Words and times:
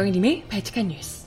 정희님의 0.00 0.44
발칙한 0.48 0.88
뉴스. 0.88 1.26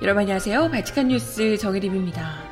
여러분 0.00 0.22
안녕하세요. 0.22 0.70
발칙한 0.70 1.08
뉴스 1.08 1.58
정혜림입니다. 1.58 2.42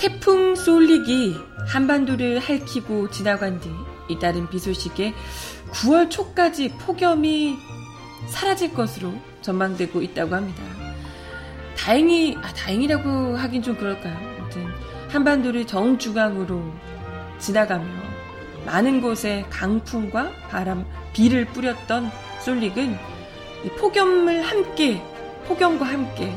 태풍 0.00 0.56
쏠릭이 0.56 1.36
한반도를 1.68 2.40
핥히고 2.40 3.10
지나간 3.10 3.60
뒤 3.60 3.70
잇따른 4.08 4.50
비 4.50 4.58
소식에 4.58 5.14
9월 5.70 6.10
초까지 6.10 6.70
폭염이 6.80 7.56
사라질 8.26 8.74
것으로 8.74 9.14
전망되고 9.42 10.02
있다고 10.02 10.34
합니다. 10.34 10.71
다행히, 11.82 12.38
아, 12.40 12.52
다행이라고 12.54 13.36
하긴 13.36 13.60
좀 13.60 13.76
그럴까요? 13.76 14.16
아무튼, 14.38 14.68
한반도를 15.08 15.66
정주강으로 15.66 16.62
지나가며 17.40 17.84
많은 18.64 19.00
곳에 19.00 19.44
강풍과 19.50 20.30
바람, 20.48 20.86
비를 21.12 21.44
뿌렸던 21.46 22.08
쏠릭은 22.44 22.96
폭염을 23.80 24.42
함께, 24.42 25.02
폭염과 25.48 25.84
함께 25.84 26.32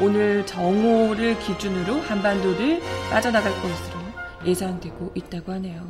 오늘 0.00 0.46
정오를 0.46 1.38
기준으로 1.38 2.00
한반도를 2.00 2.80
빠져나갈 3.10 3.52
것으로 3.52 3.98
예상되고 4.46 5.12
있다고 5.14 5.52
하네요. 5.52 5.82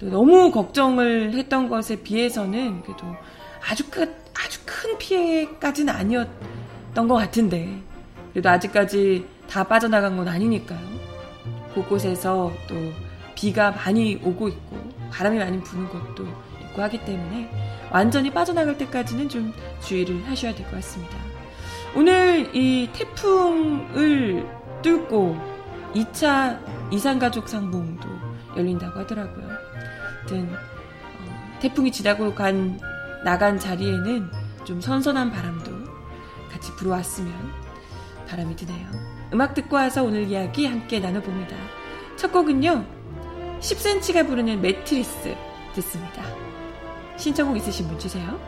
너무 0.00 0.50
걱정을 0.50 1.32
했던 1.34 1.68
것에 1.68 2.02
비해서는 2.02 2.82
그래도 2.82 3.06
아주 3.70 3.88
큰, 3.88 4.12
아주 4.34 4.58
큰 4.66 4.98
피해까지는 4.98 5.94
아니었던 5.94 7.06
것 7.06 7.14
같은데 7.14 7.85
그래도 8.36 8.50
아직까지 8.50 9.26
다 9.48 9.64
빠져나간 9.64 10.18
건 10.18 10.28
아니니까요. 10.28 10.78
곳곳에서 11.72 12.52
또 12.68 12.74
비가 13.34 13.70
많이 13.70 14.20
오고 14.22 14.48
있고 14.48 14.90
바람이 15.10 15.38
많이 15.38 15.58
부는 15.62 15.88
것도 15.88 16.26
있고 16.60 16.82
하기 16.82 17.02
때문에 17.06 17.50
완전히 17.90 18.30
빠져나갈 18.30 18.76
때까지는 18.76 19.30
좀 19.30 19.54
주의를 19.80 20.22
하셔야 20.26 20.54
될 20.54 20.66
것 20.66 20.72
같습니다. 20.72 21.16
오늘 21.94 22.54
이 22.54 22.90
태풍을 22.92 24.46
뚫고 24.82 25.38
2차 25.94 26.92
이산가족 26.92 27.48
상봉도 27.48 28.06
열린다고 28.54 29.00
하더라고요. 29.00 29.48
아무튼 30.18 30.50
어, 30.52 31.58
태풍이 31.60 31.90
지나고 31.90 32.34
간 32.34 32.78
나간 33.24 33.58
자리에는 33.58 34.30
좀 34.64 34.78
선선한 34.82 35.32
바람도 35.32 35.72
같이 36.50 36.70
불어왔으면 36.76 37.65
바람이 38.26 38.56
드네요. 38.56 38.88
음악 39.32 39.54
듣고 39.54 39.76
와서 39.76 40.02
오늘 40.02 40.24
이야기 40.24 40.66
함께 40.66 41.00
나눠봅니다. 41.00 41.56
첫 42.16 42.32
곡은요. 42.32 42.84
10cm가 43.60 44.26
부르는 44.26 44.60
매트리스 44.60 45.34
듣습니다. 45.74 46.22
신청곡 47.16 47.56
있으신 47.56 47.88
분 47.88 47.98
주세요. 47.98 48.38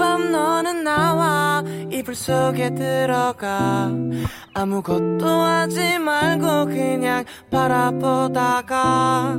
밤 0.00 0.32
너는 0.32 0.82
나와 0.82 1.39
이불 2.00 2.14
속에 2.14 2.74
들어가. 2.74 3.90
아무것도 4.54 5.28
하지 5.28 5.98
말고 5.98 6.64
그냥 6.64 7.26
바라보다가. 7.50 9.36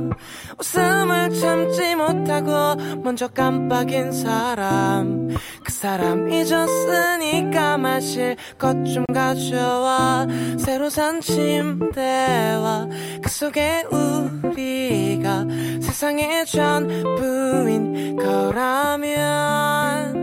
웃음을 0.60 1.30
참지 1.40 1.96
못하고 1.96 2.76
먼저 3.02 3.26
깜빡인 3.26 4.12
사람. 4.12 5.30
그 5.64 5.72
사람 5.72 6.30
잊었으니까 6.30 7.78
마실 7.78 8.36
것 8.58 8.84
좀 8.84 9.04
가져와. 9.12 10.28
새로 10.56 10.88
산 10.88 11.20
침대와 11.20 12.86
그 13.22 13.28
속에 13.28 13.84
우리가 13.90 15.46
세상의 15.80 16.46
전부인 16.46 18.14
거라면. 18.16 20.22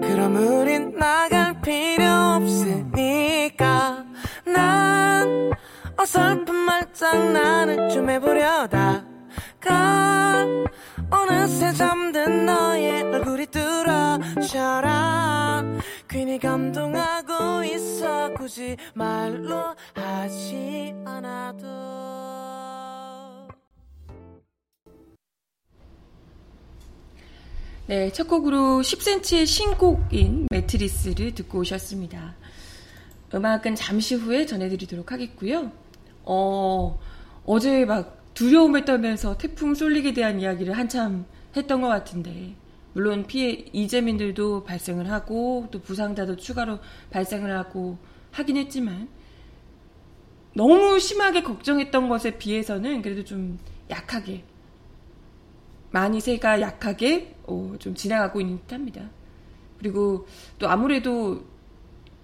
그럼 0.00 0.36
우린 0.36 0.94
나갈 0.96 1.43
필요 1.64 2.04
없으니까. 2.36 4.04
난 4.44 5.50
어설픈 5.96 6.54
말장난을 6.54 7.88
좀 7.88 8.10
해보려다 8.10 9.04
가 9.60 10.46
어느새 11.10 11.72
잠든 11.72 12.44
너의 12.44 13.02
얼굴이 13.04 13.46
뚫어져라. 13.46 15.04
괜히 16.06 16.38
감동하고 16.38 17.64
있어. 17.64 18.32
굳이 18.34 18.76
말로 18.94 19.74
하지 19.94 20.94
않아도 21.06 21.66
네, 27.86 28.10
첫 28.12 28.28
곡으로 28.28 28.80
10cm의 28.80 29.46
신곡인 29.46 30.46
매트리스를 30.50 31.34
듣고 31.34 31.58
오셨습니다. 31.58 32.34
음악은 33.34 33.74
잠시 33.74 34.14
후에 34.14 34.46
전해드리도록 34.46 35.12
하겠고요. 35.12 35.70
어, 36.22 36.98
어제 37.44 37.84
막 37.84 38.32
두려움에 38.32 38.86
떨면서 38.86 39.36
태풍 39.36 39.74
쏠릭에 39.74 40.14
대한 40.14 40.40
이야기를 40.40 40.78
한참 40.78 41.26
했던 41.54 41.82
것 41.82 41.88
같은데, 41.88 42.54
물론 42.94 43.26
피해 43.26 43.66
이재민들도 43.74 44.64
발생을 44.64 45.10
하고, 45.10 45.68
또 45.70 45.82
부상자도 45.82 46.36
추가로 46.36 46.78
발생을 47.10 47.54
하고 47.54 47.98
하긴 48.30 48.56
했지만, 48.56 49.10
너무 50.54 50.98
심하게 50.98 51.42
걱정했던 51.42 52.08
것에 52.08 52.38
비해서는 52.38 53.02
그래도 53.02 53.24
좀 53.24 53.58
약하게 53.90 54.42
많이 55.94 56.20
새가 56.20 56.60
약하게 56.60 57.36
어, 57.44 57.76
좀 57.78 57.94
지나가고 57.94 58.40
있는 58.40 58.58
듯합니다. 58.62 59.10
그리고 59.78 60.26
또 60.58 60.68
아무래도 60.68 61.44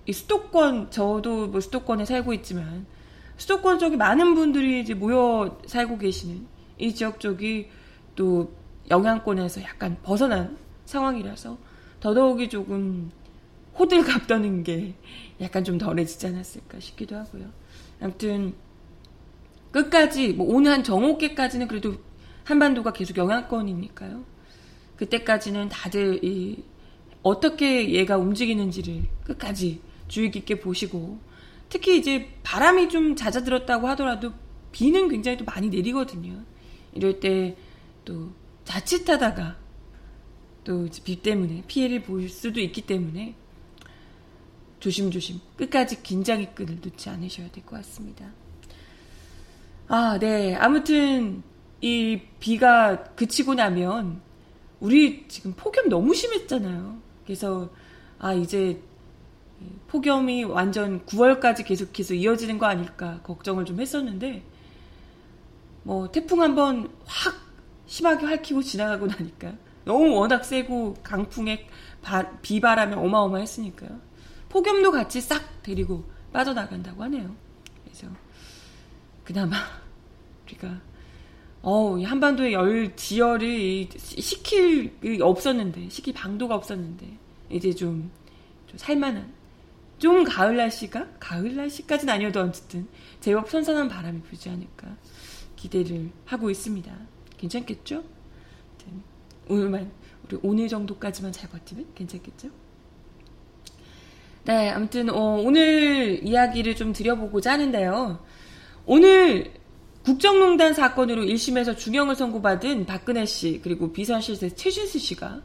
이 0.06 0.12
수도권 0.12 0.90
저도 0.90 1.46
뭐 1.46 1.60
수도권에 1.60 2.04
살고 2.04 2.32
있지만 2.34 2.84
수도권 3.36 3.78
쪽에 3.78 3.96
많은 3.96 4.34
분들이 4.34 4.80
이제 4.80 4.92
모여 4.92 5.60
살고 5.66 5.98
계시는 5.98 6.48
이 6.78 6.92
지역 6.92 7.20
쪽이 7.20 7.68
또 8.16 8.52
영향권에서 8.90 9.62
약간 9.62 9.96
벗어난 10.02 10.58
상황이라서 10.86 11.56
더더욱이 12.00 12.48
조금 12.48 13.12
호들갑 13.78 14.26
떠는 14.26 14.64
게 14.64 14.94
약간 15.40 15.62
좀 15.62 15.78
덜해지지 15.78 16.26
않았을까 16.26 16.80
싶기도 16.80 17.14
하고요. 17.14 17.44
아무튼 18.00 18.52
끝까지 19.70 20.32
뭐 20.32 20.52
오늘 20.52 20.72
한 20.72 20.82
정오께까지는 20.82 21.68
그래도 21.68 22.09
한반도가 22.44 22.92
계속 22.92 23.16
영향권이니까요. 23.16 24.24
그때까지는 24.96 25.68
다들 25.68 26.24
이 26.24 26.62
어떻게 27.22 27.90
얘가 27.92 28.16
움직이는지를 28.16 29.02
끝까지 29.24 29.80
주의 30.08 30.30
깊게 30.30 30.60
보시고 30.60 31.18
특히 31.68 31.98
이제 31.98 32.28
바람이 32.42 32.88
좀 32.88 33.14
잦아들었다고 33.16 33.88
하더라도 33.88 34.32
비는 34.72 35.08
굉장히 35.08 35.36
또 35.38 35.44
많이 35.44 35.68
내리거든요. 35.68 36.42
이럴 36.94 37.20
때 37.20 37.56
또 38.04 38.32
자칫하다가 38.64 39.56
또 40.64 40.88
비 41.04 41.22
때문에 41.22 41.62
피해를 41.66 42.02
볼 42.02 42.28
수도 42.28 42.60
있기 42.60 42.82
때문에 42.82 43.34
조심조심 44.80 45.40
끝까지 45.56 46.02
긴장의 46.02 46.54
끈을 46.54 46.80
놓지 46.82 47.08
않으셔야 47.08 47.50
될 47.50 47.64
것 47.64 47.76
같습니다. 47.76 48.32
아, 49.88 50.18
네. 50.18 50.54
아무튼 50.54 51.42
이 51.80 52.20
비가 52.38 53.02
그치고 53.14 53.54
나면 53.54 54.20
우리 54.80 55.26
지금 55.28 55.52
폭염 55.56 55.88
너무 55.88 56.14
심했잖아요. 56.14 56.98
그래서 57.24 57.70
아 58.18 58.32
이제 58.32 58.82
폭염이 59.88 60.44
완전 60.44 61.04
9월까지 61.06 61.64
계속해서 61.66 62.14
이어지는 62.14 62.58
거 62.58 62.66
아닐까 62.66 63.20
걱정을 63.22 63.64
좀 63.64 63.80
했었는데 63.80 64.42
뭐 65.82 66.10
태풍 66.10 66.42
한번 66.42 66.90
확 67.04 67.34
심하게 67.86 68.26
핥히고 68.26 68.62
지나가고 68.62 69.06
나니까 69.06 69.52
너무 69.84 70.14
워낙 70.14 70.44
세고 70.44 70.94
강풍에 71.02 71.66
바, 72.02 72.30
비바람이 72.40 72.94
어마어마했으니까요. 72.94 73.98
폭염도 74.48 74.90
같이 74.90 75.20
싹 75.20 75.62
데리고 75.62 76.04
빠져나간다고 76.32 77.02
하네요. 77.04 77.34
그래서 77.84 78.06
그나마 79.24 79.56
우리가 80.44 80.80
어, 81.62 81.98
한반도의 82.02 82.54
열 82.54 82.96
지열이 82.96 83.88
식힐 83.96 84.92
없었는데, 85.20 85.88
식힐 85.90 86.14
방도가 86.14 86.54
없었는데, 86.54 87.06
이제 87.50 87.74
좀, 87.74 88.10
좀 88.66 88.78
살만한 88.78 89.32
좀 89.98 90.24
가을 90.24 90.56
날씨가 90.56 91.06
가을 91.20 91.54
날씨까지는 91.54 92.14
아니어도 92.14 92.40
어쨌든 92.40 92.88
제법 93.20 93.50
선선한 93.50 93.88
바람이 93.88 94.22
불지 94.22 94.48
않을까 94.48 94.96
기대를 95.56 96.10
하고 96.24 96.50
있습니다. 96.50 96.90
괜찮겠죠? 97.36 98.02
오늘만 99.48 99.90
우리 100.24 100.38
오늘 100.42 100.68
정도까지만 100.68 101.32
잘 101.32 101.50
버티면 101.50 101.86
괜찮겠죠? 101.94 102.48
네, 104.44 104.70
아무튼 104.70 105.10
어, 105.10 105.36
오늘 105.36 106.26
이야기를 106.26 106.76
좀 106.76 106.92
드려보고자 106.92 107.52
하는데요. 107.52 108.24
오늘 108.86 109.52
국정농단 110.04 110.72
사건으로 110.74 111.22
1심에서 111.22 111.76
중형을 111.76 112.16
선고받은 112.16 112.86
박근혜 112.86 113.26
씨 113.26 113.60
그리고 113.62 113.92
비선실세 113.92 114.54
최준수 114.54 114.98
씨가 114.98 115.42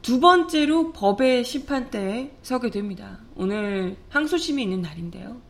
두 0.00 0.20
번째로 0.20 0.92
법의 0.92 1.44
심판대에 1.44 2.30
서게 2.42 2.70
됩니다. 2.70 3.18
오늘 3.36 3.96
항소심이 4.10 4.62
있는 4.62 4.82
날인데요. 4.82 5.40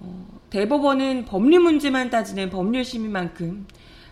어, 0.00 0.40
대법원은 0.50 1.24
법리 1.24 1.58
문제만 1.58 2.10
따지는 2.10 2.50
법률심의만큼 2.50 3.66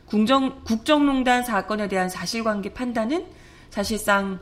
국정, 0.06 0.62
국정농단 0.64 1.44
사건에 1.44 1.86
대한 1.86 2.08
사실관계 2.08 2.74
판단은 2.74 3.26
사실상 3.70 4.40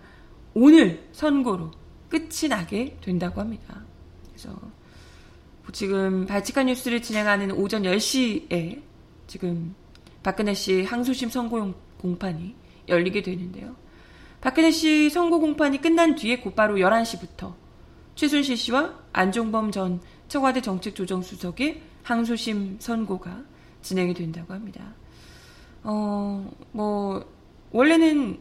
오늘 0.54 1.06
선고로 1.12 1.70
끝이 2.08 2.48
나게 2.48 2.96
된다고 3.02 3.40
합니다. 3.40 3.82
그래서 4.28 4.58
지금 5.72 6.26
발칙한 6.26 6.66
뉴스를 6.66 7.02
진행하는 7.02 7.52
오전 7.52 7.82
10시에 7.82 8.82
지금 9.26 9.74
박근혜 10.22 10.54
씨 10.54 10.82
항소심 10.82 11.30
선고 11.30 11.74
공판이 11.98 12.54
열리게 12.88 13.22
되는데요. 13.22 13.76
박근혜 14.40 14.70
씨 14.70 15.10
선고 15.10 15.40
공판이 15.40 15.80
끝난 15.80 16.14
뒤에 16.14 16.40
곧바로 16.40 16.76
11시부터 16.76 17.54
최순실 18.14 18.56
씨와 18.56 18.94
안종범 19.12 19.70
전 19.70 20.00
청와대 20.28 20.60
정책조정수석의 20.60 21.82
항소심 22.02 22.76
선고가 22.78 23.42
진행이 23.82 24.14
된다고 24.14 24.54
합니다. 24.54 24.94
어, 25.82 26.50
뭐, 26.72 27.24
원래는 27.70 28.38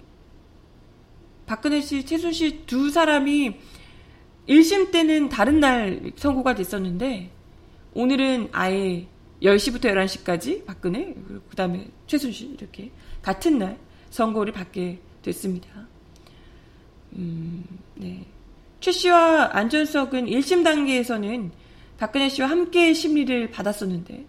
박근혜 1.45 1.81
씨, 1.81 2.05
최순실 2.05 2.65
두 2.65 2.89
사람이 2.89 3.59
1심 4.47 4.91
때는 4.91 5.29
다른 5.29 5.59
날 5.59 6.11
선고가 6.15 6.55
됐었는데, 6.55 7.31
오늘은 7.93 8.49
아예 8.51 9.07
10시부터 9.41 9.85
11시까지 9.85 10.65
박근혜, 10.65 11.13
그 11.49 11.55
다음에 11.55 11.87
최순실 12.07 12.53
이렇게 12.53 12.91
같은 13.21 13.57
날 13.57 13.77
선고를 14.09 14.53
받게 14.53 14.99
됐습니다. 15.21 15.87
음, 17.13 17.63
네. 17.95 18.25
최 18.79 18.91
씨와 18.91 19.49
안전석은 19.53 20.27
1심 20.27 20.63
단계에서는 20.63 21.51
박근혜 21.97 22.29
씨와 22.29 22.49
함께 22.49 22.93
심리를 22.93 23.49
받았었는데 23.49 24.25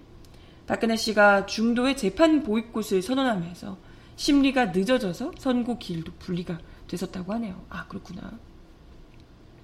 박근혜 0.66 0.96
씨가 0.96 1.46
중도의 1.46 1.96
재판 1.96 2.42
보입곳을 2.42 3.02
선언하면서 3.02 3.76
심리가 4.16 4.66
늦어져서 4.66 5.32
선고 5.38 5.78
기일도 5.78 6.12
분리가 6.18 6.58
됐었다고 6.88 7.32
하네요. 7.34 7.64
아 7.68 7.86
그렇구나. 7.86 8.38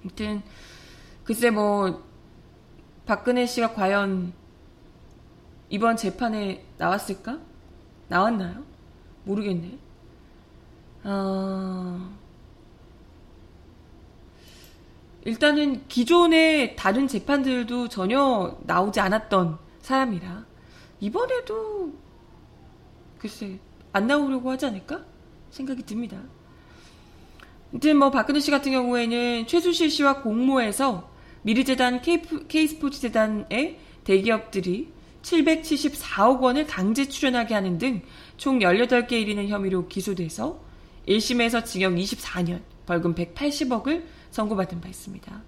아무튼 0.05 0.43
글쎄 1.23 1.49
뭐 1.49 2.03
박근혜 3.07 3.47
씨가 3.47 3.73
과연 3.73 4.33
이번 5.69 5.97
재판에 5.97 6.63
나왔을까? 6.77 7.39
나왔나요? 8.07 8.63
모르겠네. 9.23 9.79
어... 11.05 12.15
일단은 15.23 15.87
기존의 15.87 16.75
다른 16.75 17.07
재판들도 17.07 17.89
전혀 17.89 18.55
나오지 18.61 18.99
않았던 18.99 19.57
사람이라 19.81 20.45
이번에도 20.99 21.91
글쎄 23.17 23.59
안 23.91 24.05
나오려고 24.05 24.51
하지 24.51 24.67
않을까 24.67 25.03
생각이 25.49 25.81
듭니다. 25.81 26.21
아무튼 27.75 27.97
뭐 27.97 28.09
박근혜 28.09 28.39
씨 28.39 28.51
같은 28.51 28.71
경우에는 28.71 29.47
최수실 29.47 29.89
씨와 29.89 30.21
공모해서 30.21 31.11
미르재단 31.41 32.01
K스포츠재단의 32.01 33.79
대기업들이 34.05 34.93
774억 35.21 36.39
원을 36.39 36.67
강제 36.67 37.05
출연하게 37.09 37.53
하는 37.53 37.77
등 37.77 38.01
총 38.37 38.59
18개 38.59 39.11
이르는 39.13 39.49
혐의로 39.49 39.89
기소돼서 39.89 40.61
1심에서 41.07 41.65
징역 41.65 41.93
24년, 41.95 42.61
벌금 42.85 43.13
180억을 43.13 44.05
선고받은 44.31 44.79
바 44.79 44.87
있습니다. 44.87 45.41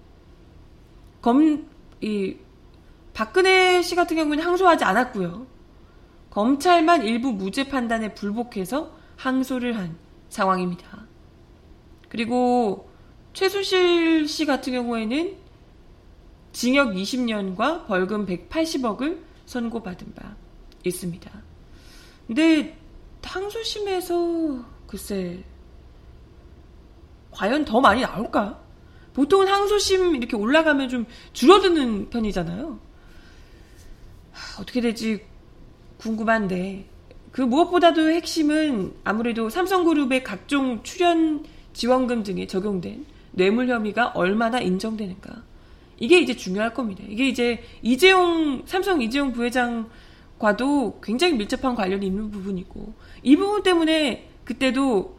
검, 1.22 1.66
이, 2.02 2.36
박근혜 3.14 3.80
씨 3.80 3.94
같은 3.94 4.16
경우는 4.16 4.44
항소하지 4.44 4.84
않았고요. 4.84 5.46
검찰만 6.28 7.04
일부 7.04 7.32
무죄 7.32 7.68
판단에 7.68 8.12
불복해서 8.12 8.94
항소를 9.16 9.78
한 9.78 9.96
상황입니다. 10.28 11.07
그리고 12.08 12.88
최순실 13.32 14.28
씨 14.28 14.46
같은 14.46 14.72
경우에는 14.72 15.36
징역 16.52 16.94
20년과 16.94 17.86
벌금 17.86 18.26
180억을 18.26 19.18
선고받은 19.46 20.14
바 20.14 20.34
있습니다. 20.84 21.30
근데 22.26 22.76
항소심에서 23.28 24.64
글쎄 24.86 25.44
과연 27.30 27.64
더 27.64 27.80
많이 27.80 28.00
나올까? 28.00 28.58
보통은 29.12 29.48
항소심 29.48 30.16
이렇게 30.16 30.36
올라가면 30.36 30.88
좀 30.88 31.06
줄어드는 31.32 32.10
편이잖아요. 32.10 32.78
어떻게 34.60 34.80
될지 34.80 35.24
궁금한데 35.98 36.86
그 37.32 37.42
무엇보다도 37.42 38.10
핵심은 38.10 38.94
아무래도 39.04 39.50
삼성그룹의 39.50 40.24
각종 40.24 40.82
출연 40.82 41.44
지원금 41.78 42.24
등에 42.24 42.48
적용된 42.48 43.06
뇌물 43.30 43.68
혐의가 43.68 44.08
얼마나 44.08 44.58
인정되는가. 44.58 45.44
이게 46.00 46.18
이제 46.18 46.34
중요할 46.34 46.74
겁니다. 46.74 47.04
이게 47.08 47.28
이제 47.28 47.62
이재용, 47.82 48.64
삼성 48.66 49.00
이재용 49.00 49.32
부회장과도 49.32 51.00
굉장히 51.00 51.34
밀접한 51.34 51.76
관련이 51.76 52.04
있는 52.04 52.32
부분이고, 52.32 52.94
이 53.22 53.36
부분 53.36 53.62
때문에 53.62 54.28
그때도 54.42 55.18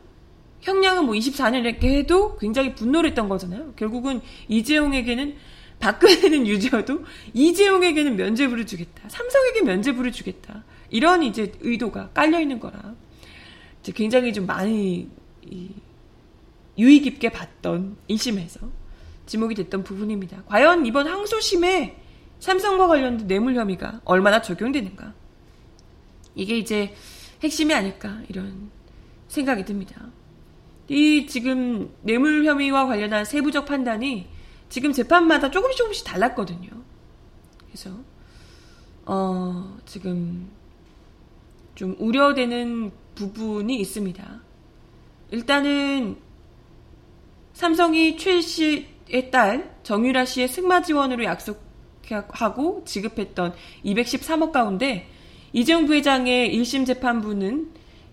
형량은 0.59 1.05
뭐 1.05 1.15
24년 1.15 1.65
이렇게 1.65 1.97
해도 1.97 2.35
굉장히 2.35 2.75
분노를 2.75 3.11
했던 3.11 3.29
거잖아요. 3.29 3.71
결국은 3.77 4.19
이재용에게는 4.49 5.35
박근혜는 5.79 6.45
유죄여도 6.45 7.05
이재용에게는 7.33 8.17
면죄부를 8.17 8.65
주겠다. 8.65 9.07
삼성에게 9.07 9.61
면죄부를 9.61 10.11
주겠다. 10.11 10.65
이런 10.89 11.23
이제 11.23 11.53
의도가 11.61 12.09
깔려 12.09 12.41
있는 12.41 12.59
거라. 12.59 12.95
이제 13.79 13.93
굉장히 13.93 14.33
좀 14.33 14.45
많이 14.45 15.07
유의 16.79 17.01
깊게 17.01 17.29
봤던 17.29 17.97
1심에서 18.09 18.71
지목이 19.25 19.53
됐던 19.53 19.83
부분입니다. 19.83 20.43
과연 20.45 20.85
이번 20.85 21.07
항소심에 21.07 21.97
삼성과 22.39 22.87
관련된 22.87 23.27
뇌물 23.27 23.55
혐의가 23.55 24.01
얼마나 24.05 24.41
적용되는가? 24.41 25.13
이게 26.35 26.57
이제 26.57 26.95
핵심이 27.43 27.73
아닐까 27.73 28.21
이런 28.29 28.71
생각이 29.27 29.65
듭니다. 29.65 30.07
이 30.87 31.27
지금 31.27 31.93
뇌물 32.01 32.45
혐의와 32.45 32.87
관련한 32.87 33.25
세부적 33.25 33.65
판단이 33.65 34.27
지금 34.69 34.93
재판마다 34.93 35.51
조금씩 35.51 35.77
조금씩 35.77 36.05
달랐거든요. 36.05 36.69
그래서 37.67 37.91
어 39.05 39.77
지금 39.85 40.49
좀 41.75 41.95
우려되는 41.99 42.91
부분이 43.15 43.79
있습니다. 43.79 44.41
일단은 45.31 46.17
삼성이 47.59 48.15
최 48.15 48.39
씨의 48.39 49.31
딸 49.31 49.75
정유라 49.83 50.23
씨의 50.23 50.47
승마 50.47 50.81
지원으로 50.81 51.25
약속하고 51.25 52.83
지급했던 52.85 53.53
213억 53.83 54.53
가운데 54.53 55.09
이재용 55.51 55.85
부회장의 55.85 56.57
1심 56.57 56.85
재판부는 56.85 57.69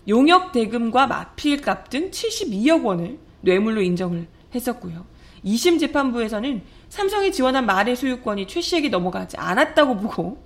용역 0.09 0.51
대금과 0.51 1.07
마필값 1.07 1.89
등 1.89 2.11
72억 2.11 2.83
원을 2.83 3.19
뇌물로 3.39 3.81
인정을 3.83 4.27
했었고요. 4.53 5.05
2심 5.45 5.79
재판부에서는 5.79 6.61
삼성이 6.89 7.31
지원한 7.31 7.65
말의 7.65 7.95
소유권이 7.95 8.47
최 8.47 8.59
씨에게 8.59 8.89
넘어가지 8.89 9.37
않았다고 9.37 9.95
보고 9.95 10.43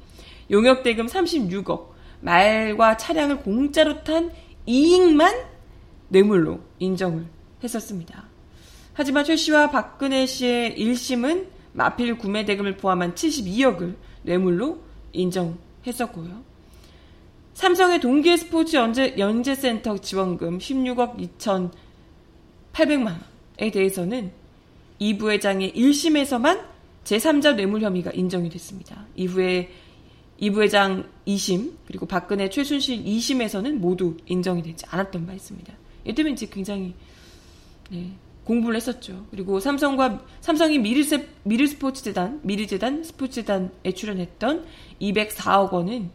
용역 0.51 0.83
대금 0.83 1.07
36억, 1.07 1.87
말과 2.19 2.97
차량을 2.97 3.39
공짜로 3.39 4.03
탄 4.03 4.31
이익만 4.67 5.33
뇌물로 6.09 6.59
인정을 6.77 7.25
했었습니다. 7.63 8.29
하지만 8.93 9.23
최 9.23 9.35
씨와 9.35 9.71
박근혜 9.71 10.25
씨의 10.25 10.75
1심은 10.77 11.47
마필 11.73 12.17
구매 12.17 12.45
대금을 12.45 12.77
포함한 12.77 13.15
72억을 13.15 13.95
뇌물로 14.23 14.79
인정했었고요. 15.13 16.43
삼성의 17.53 17.99
동계 17.99 18.37
스포츠 18.37 18.75
연재, 18.75 19.15
연재센터 19.17 19.97
지원금 19.99 20.57
16억 20.57 21.17
2,800만 22.73 23.05
원에 23.59 23.71
대해서는 23.71 24.31
이 24.99 25.17
부회장의 25.17 25.73
1심에서만 25.73 26.65
제3자 27.03 27.55
뇌물 27.55 27.81
혐의가 27.81 28.11
인정이 28.11 28.49
됐습니다. 28.49 29.05
이후에 29.15 29.69
이 30.37 30.49
부회장 30.49 31.07
2심 31.27 31.73
그리고 31.85 32.05
박근혜 32.05 32.49
최순실 32.49 33.03
2심에서는 33.03 33.73
모두 33.73 34.17
인정이 34.25 34.63
되지 34.63 34.85
않았던 34.89 35.25
바 35.25 35.33
있습니다. 35.33 35.73
이 36.05 36.13
때문에 36.13 36.33
이제 36.33 36.47
굉장히 36.47 36.93
네, 37.89 38.11
공부를 38.43 38.75
했었죠. 38.75 39.25
그리고 39.31 39.59
삼성과 39.59 40.25
삼성이 40.41 40.79
미르세, 40.79 41.27
미르스포츠재단, 41.43 42.41
미르재단, 42.43 43.03
스포츠재단에 43.03 43.91
출연했던 43.95 44.65
204억 44.99 45.71
원은 45.71 46.09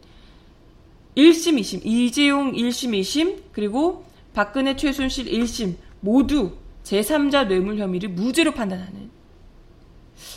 1심, 1.16 1.59
2심, 1.61 1.80
이재용 1.85 2.52
1심, 2.52 3.00
2심, 3.00 3.42
그리고 3.52 4.04
박근혜 4.35 4.76
최순실 4.76 5.26
1심 5.26 5.76
모두 6.00 6.52
제3자 6.85 7.49
뇌물 7.49 7.78
혐의를 7.78 8.11
무죄로 8.11 8.52
판단하는. 8.52 9.11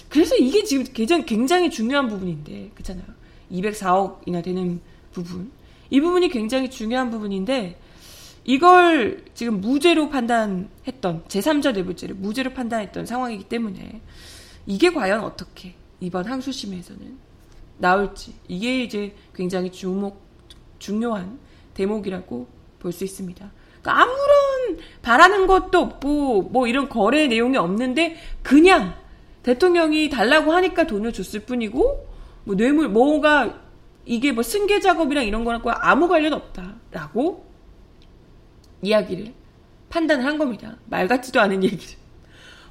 그래서 0.07 0.35
이게 0.35 0.63
지금 0.63 0.85
굉장히, 0.93 1.25
굉장히 1.25 1.69
중요한 1.69 2.07
부분인데, 2.07 2.71
그렇잖아요. 2.73 3.05
204억이나 3.51 4.43
되는 4.43 4.79
부분. 5.11 5.51
이 5.89 5.99
부분이 5.99 6.29
굉장히 6.29 6.69
중요한 6.69 7.11
부분인데, 7.11 7.77
이걸 8.49 9.23
지금 9.35 9.61
무죄로 9.61 10.09
판단했던 10.09 11.25
제3자 11.27 11.71
뇌물죄를 11.71 12.15
무죄로 12.15 12.49
판단했던 12.53 13.05
상황이기 13.05 13.43
때문에 13.43 14.01
이게 14.65 14.91
과연 14.91 15.19
어떻게 15.19 15.75
이번 15.99 16.25
항소심에서는 16.25 17.15
나올지 17.77 18.33
이게 18.47 18.83
이제 18.83 19.15
굉장히 19.35 19.71
주목 19.71 20.23
중요한 20.79 21.37
대목이라고 21.75 22.47
볼 22.79 22.91
수 22.91 23.03
있습니다. 23.03 23.51
그러니까 23.83 24.01
아무런 24.01 24.83
바라는 25.03 25.45
것도 25.45 25.77
없고 25.77 26.41
뭐 26.41 26.65
이런 26.65 26.89
거래 26.89 27.27
내용이 27.27 27.55
없는데 27.55 28.15
그냥 28.41 28.95
대통령이 29.43 30.09
달라고 30.09 30.53
하니까 30.53 30.87
돈을 30.87 31.13
줬을 31.13 31.41
뿐이고 31.41 32.07
뭐 32.45 32.55
뇌물 32.55 32.89
뭐가 32.89 33.59
이게 34.05 34.31
뭐 34.31 34.41
승계 34.41 34.79
작업이랑 34.79 35.25
이런 35.25 35.43
거랑 35.43 35.61
아무 35.65 36.07
관련 36.07 36.33
없다라고 36.33 37.48
이야기를 38.81 39.33
판단을 39.89 40.25
한 40.25 40.37
겁니다. 40.37 40.77
말 40.85 41.07
같지도 41.07 41.39
않은 41.41 41.63
얘기를. 41.63 41.95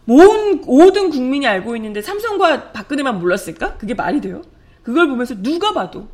모든, 0.04 0.60
모든 0.62 1.10
국민이 1.10 1.46
알고 1.46 1.76
있는데 1.76 2.00
삼성과 2.00 2.72
박근혜만 2.72 3.18
몰랐을까? 3.18 3.76
그게 3.76 3.94
말이 3.94 4.20
돼요? 4.20 4.42
그걸 4.82 5.08
보면서 5.08 5.34
누가 5.42 5.74
봐도 5.74 6.08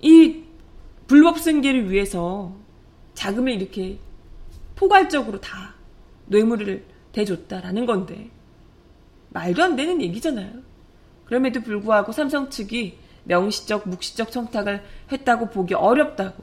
이 0.00 0.42
불법 1.06 1.38
승계를 1.38 1.90
위해서 1.90 2.56
자금을 3.14 3.52
이렇게 3.52 3.98
포괄적으로 4.74 5.40
다 5.40 5.74
뇌물을 6.26 6.84
대줬다라는 7.12 7.86
건데 7.86 8.30
말도 9.30 9.62
안 9.62 9.76
되는 9.76 10.02
얘기잖아요. 10.02 10.50
그럼에도 11.24 11.60
불구하고 11.60 12.12
삼성 12.12 12.50
측이 12.50 12.98
명시적, 13.24 13.88
묵시적 13.88 14.30
청탁을 14.32 14.82
했다고 15.12 15.50
보기 15.50 15.74
어렵다고 15.74 16.42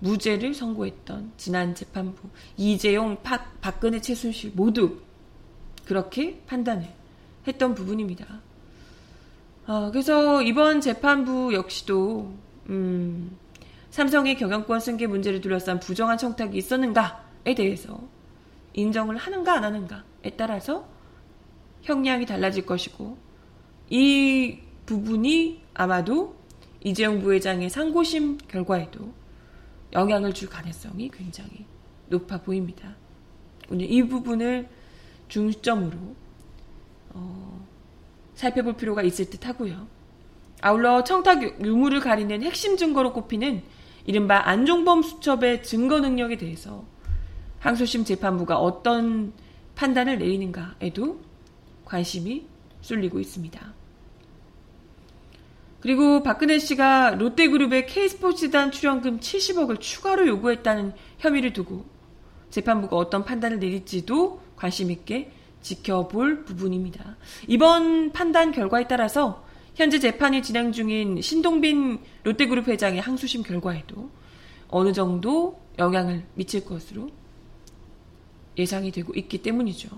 무죄를 0.00 0.54
선고했던 0.54 1.32
지난 1.36 1.74
재판부 1.74 2.28
이재용, 2.56 3.22
박, 3.22 3.60
박근혜, 3.60 4.00
최순실 4.00 4.52
모두 4.54 4.98
그렇게 5.84 6.40
판단을 6.46 6.88
했던 7.46 7.74
부분입니다. 7.74 8.40
어, 9.66 9.90
그래서 9.90 10.42
이번 10.42 10.80
재판부 10.80 11.54
역시도 11.54 12.34
음, 12.70 13.36
삼성의 13.90 14.36
경영권 14.36 14.80
승계 14.80 15.06
문제를 15.06 15.40
둘러싼 15.40 15.80
부정한 15.80 16.16
청탁이 16.18 16.56
있었는가에 16.56 17.54
대해서 17.56 18.00
인정을 18.74 19.16
하는가 19.16 19.54
안 19.54 19.64
하는가에 19.64 20.30
따라서 20.36 20.88
형량이 21.82 22.26
달라질 22.26 22.64
것이고 22.66 23.18
이 23.90 24.58
부분이 24.86 25.62
아마도 25.74 26.36
이재용 26.82 27.20
부회장의 27.20 27.68
상고심 27.68 28.38
결과에도 28.48 29.12
영향을 29.92 30.32
줄 30.32 30.48
가능성이 30.48 31.10
굉장히 31.10 31.66
높아 32.08 32.42
보입니다. 32.42 32.96
이 33.72 34.02
부분을 34.02 34.68
중점으로 35.28 35.96
어, 37.10 37.66
살펴볼 38.34 38.76
필요가 38.76 39.02
있을 39.02 39.30
듯 39.30 39.46
하고요. 39.46 39.86
아울러 40.62 41.04
청탁 41.04 41.64
유무를 41.64 42.00
가리는 42.00 42.42
핵심 42.42 42.76
증거로 42.76 43.12
꼽히는 43.12 43.62
이른바 44.04 44.48
안종범 44.48 45.02
수첩의 45.02 45.62
증거 45.62 46.00
능력에 46.00 46.36
대해서 46.36 46.84
항소심 47.60 48.04
재판부가 48.04 48.58
어떤 48.58 49.32
판단을 49.74 50.18
내리는가에도 50.18 51.20
관심이 51.84 52.46
쏠리고 52.80 53.20
있습니다. 53.20 53.79
그리고 55.80 56.22
박근혜 56.22 56.58
씨가 56.58 57.12
롯데그룹의 57.12 57.86
K스포츠단 57.86 58.70
출연금 58.70 59.18
70억을 59.18 59.80
추가로 59.80 60.26
요구했다는 60.26 60.92
혐의를 61.18 61.52
두고 61.52 61.84
재판부가 62.50 62.96
어떤 62.96 63.24
판단을 63.24 63.58
내릴지도 63.58 64.40
관심 64.56 64.90
있게 64.90 65.32
지켜볼 65.62 66.44
부분입니다. 66.44 67.16
이번 67.46 68.12
판단 68.12 68.52
결과에 68.52 68.86
따라서 68.86 69.44
현재 69.74 69.98
재판이 69.98 70.42
진행 70.42 70.72
중인 70.72 71.22
신동빈 71.22 72.00
롯데그룹 72.24 72.68
회장의 72.68 73.00
항소심 73.00 73.42
결과에도 73.42 74.10
어느 74.68 74.92
정도 74.92 75.60
영향을 75.78 76.24
미칠 76.34 76.64
것으로 76.64 77.10
예상이 78.58 78.92
되고 78.92 79.14
있기 79.14 79.38
때문이죠. 79.38 79.88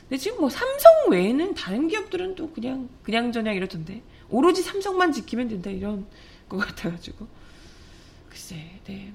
근데 0.00 0.16
지금 0.16 0.40
뭐 0.40 0.50
삼성 0.50 0.90
외에는 1.10 1.54
다른 1.54 1.86
기업들은 1.86 2.34
또 2.34 2.50
그냥 2.50 2.88
그냥 3.02 3.30
저냥 3.30 3.54
이러던데 3.54 4.02
오로지 4.30 4.62
삼성만 4.62 5.12
지키면 5.12 5.48
된다 5.48 5.70
이런 5.70 6.06
것 6.48 6.58
같아가지고 6.58 7.26
글쎄 8.28 8.56
네. 8.86 9.12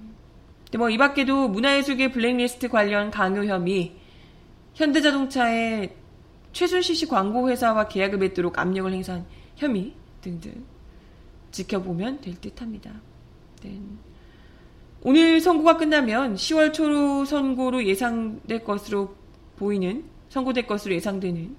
근데 0.66 0.78
뭐 0.78 0.90
이 0.90 0.98
밖에도 0.98 1.48
문화예술계 1.48 2.12
블랙리스트 2.12 2.70
관련 2.70 3.12
강요 3.12 3.46
혐의 3.46 3.96
현대자동차의 4.74 5.96
최순실 6.52 6.96
씨 6.96 7.06
광고 7.08 7.50
회사와 7.50 7.88
계약을 7.88 8.18
맺도록 8.18 8.58
압력을 8.60 8.92
행사한 8.92 9.26
혐의 9.56 9.94
등등 10.22 10.64
지켜보면 11.52 12.22
될 12.22 12.36
듯합니다. 12.40 12.92
네. 13.64 13.80
오늘 15.02 15.40
선고가 15.40 15.78
끝나면 15.78 16.36
10월 16.36 16.74
초 16.74 17.26
선고로 17.26 17.86
예상될 17.86 18.64
것으로 18.64 19.16
보이는 19.56 20.04
선고될 20.30 20.66
것으로 20.68 20.96
예상되는 20.96 21.56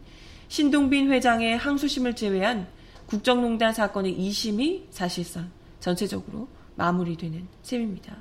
신동빈 0.48 1.10
회장의 1.12 1.56
항소심을 1.56 2.16
제외한 2.16 2.66
국정농단 3.06 3.72
사건의 3.72 4.16
2심이 4.16 4.84
사실상 4.90 5.50
전체적으로 5.80 6.48
마무리되는 6.76 7.46
셈입니다. 7.62 8.16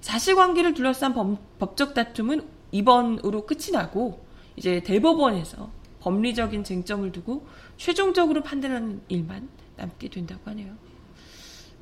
사실관계를 0.00 0.74
둘러싼 0.74 1.14
법, 1.14 1.76
적 1.76 1.94
다툼은 1.94 2.46
이번으로 2.70 3.46
끝이 3.46 3.72
나고 3.72 4.24
이제 4.56 4.80
대법원에서 4.82 5.70
법리적인 6.00 6.64
쟁점을 6.64 7.10
두고 7.12 7.46
최종적으로 7.76 8.42
판단하는 8.42 9.00
일만 9.08 9.48
남게 9.76 10.08
된다고 10.08 10.42
하네요. 10.50 10.74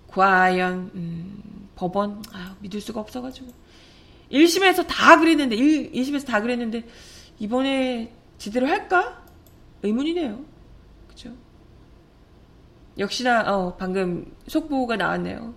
과연 0.08 0.90
음, 0.94 1.68
법원 1.74 2.22
아, 2.32 2.56
믿을 2.60 2.80
수가 2.80 3.00
없어가지고 3.00 3.48
1심에서 4.32 4.86
다 4.86 5.18
그랬는데 5.18 5.56
1, 5.56 5.92
2심에서 5.92 6.26
다 6.26 6.40
그랬는데 6.40 6.84
이번에 7.38 8.12
제대로 8.38 8.66
할까 8.66 9.22
의문이네요. 9.82 10.55
역시나 12.98 13.42
어, 13.52 13.76
방금 13.76 14.34
속보가 14.46 14.96
나왔네요. 14.96 15.54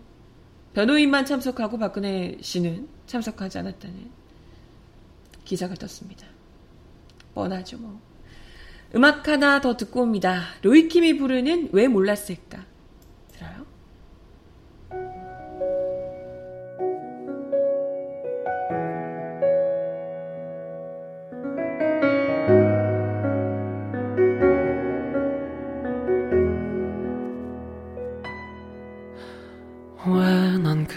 변호인만 0.73 1.25
참석하고 1.25 1.77
박근혜 1.77 2.37
씨는 2.41 2.87
참석하지 3.07 3.59
않았다는 3.59 4.11
기사가 5.45 5.73
떴습니다. 5.75 6.27
뻔하죠 7.33 7.77
뭐. 7.77 7.99
음악 8.95 9.27
하나 9.27 9.61
더 9.61 9.77
듣고 9.77 10.01
옵니다. 10.01 10.43
로이킴이 10.61 11.17
부르는 11.17 11.69
왜 11.71 11.87
몰랐을까? 11.87 12.65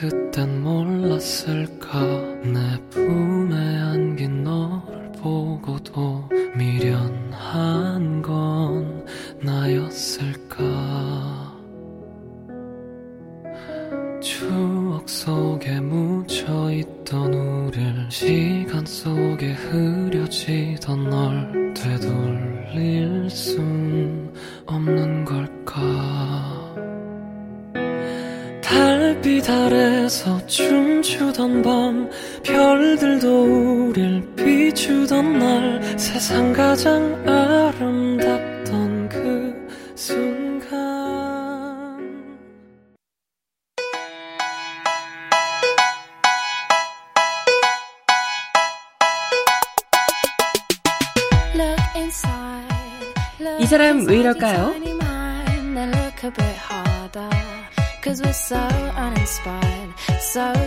그땐 0.03 0.63
몰랐을까 0.63 2.01
내 2.43 2.77
품에 2.91 3.82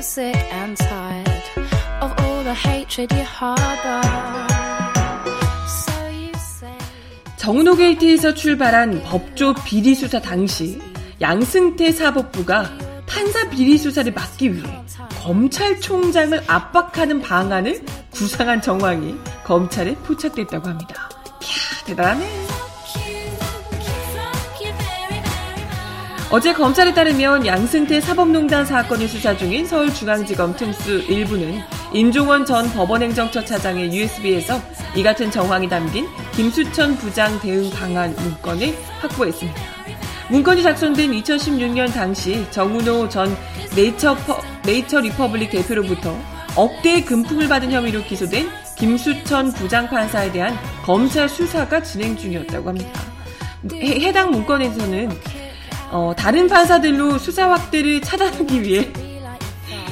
sick 0.05 0.37
and 0.53 0.77
tired 0.77 1.43
of 1.99 2.13
all 2.21 2.43
the 2.43 2.53
hatred 2.53 3.11
you 3.13 3.23
harbor. 3.23 4.01
정은호 7.37 7.75
게이트에서 7.75 8.33
출발한 8.33 9.03
법조 9.03 9.53
비리 9.65 9.93
수사 9.93 10.19
당시 10.19 10.79
양승태 11.21 11.91
사법부가 11.91 12.71
판사 13.05 13.49
비리 13.49 13.77
수사를 13.77 14.11
막기 14.11 14.53
위해 14.53 14.83
검찰총장을 15.21 16.43
압박하는 16.47 17.21
방안을 17.21 17.83
구상한 18.11 18.61
정황이 18.61 19.15
검찰에 19.43 19.95
포착됐다고 19.95 20.67
합니다. 20.69 21.09
이야, 21.41 21.85
대단하 21.85 22.44
어제 26.31 26.53
검찰에 26.53 26.93
따르면 26.93 27.45
양승태 27.45 28.01
사법농단 28.01 28.65
사건을 28.65 29.07
수사 29.07 29.37
중인 29.37 29.65
서울중앙지검 29.67 30.55
특수 30.55 31.05
1부는 31.05 31.61
임종헌 31.93 32.45
전 32.45 32.67
법원행정처 32.71 33.45
차장의 33.45 33.93
USB에서 33.93 34.59
이 34.95 35.03
같은 35.03 35.29
정황이 35.29 35.69
담긴 35.69 36.07
김수천 36.35 36.97
부장 36.97 37.39
대응 37.39 37.69
방안 37.69 38.15
문건을 38.15 38.75
확보했습니다. 39.01 39.61
문건이 40.31 40.63
작성된 40.63 41.11
2016년 41.11 41.93
당시 41.93 42.43
정운호 42.49 43.07
전 43.09 43.35
네이처, 43.75 44.15
퍼, 44.25 44.39
네이처 44.65 45.01
리퍼블릭 45.01 45.51
대표로부터 45.51 46.17
억대의 46.55 47.05
금품을 47.05 47.47
받은 47.47 47.71
혐의로 47.71 48.01
기소된 48.01 48.49
김수천 48.77 49.53
부장판사에 49.53 50.31
대한 50.31 50.57
검찰 50.83 51.29
수사가 51.29 51.83
진행 51.83 52.17
중이었다고 52.17 52.69
합니다. 52.69 52.99
해, 53.73 54.11
당 54.11 54.31
문건에서는 54.31 55.09
어, 55.91 56.13
다른 56.17 56.47
판사들로 56.47 57.17
수사 57.17 57.49
확대를 57.49 58.01
차단하기 58.01 58.61
위해 58.63 58.91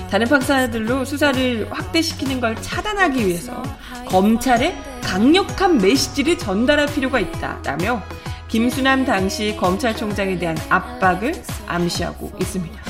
다른 0.10 0.28
판사들로 0.28 1.06
수사를 1.06 1.68
확대시키는 1.72 2.40
걸 2.40 2.56
차단하기 2.62 3.26
위해서 3.26 3.64
검찰에 4.08 4.76
강력한 5.02 5.78
메시지를 5.78 6.38
전달할 6.38 6.88
필요가 6.88 7.20
있다라며 7.20 8.02
김수남 8.48 9.06
당시 9.06 9.56
검찰총장에 9.58 10.38
대한 10.38 10.56
압박을 10.70 11.34
암시하고 11.66 12.32
있습니다. 12.40 12.82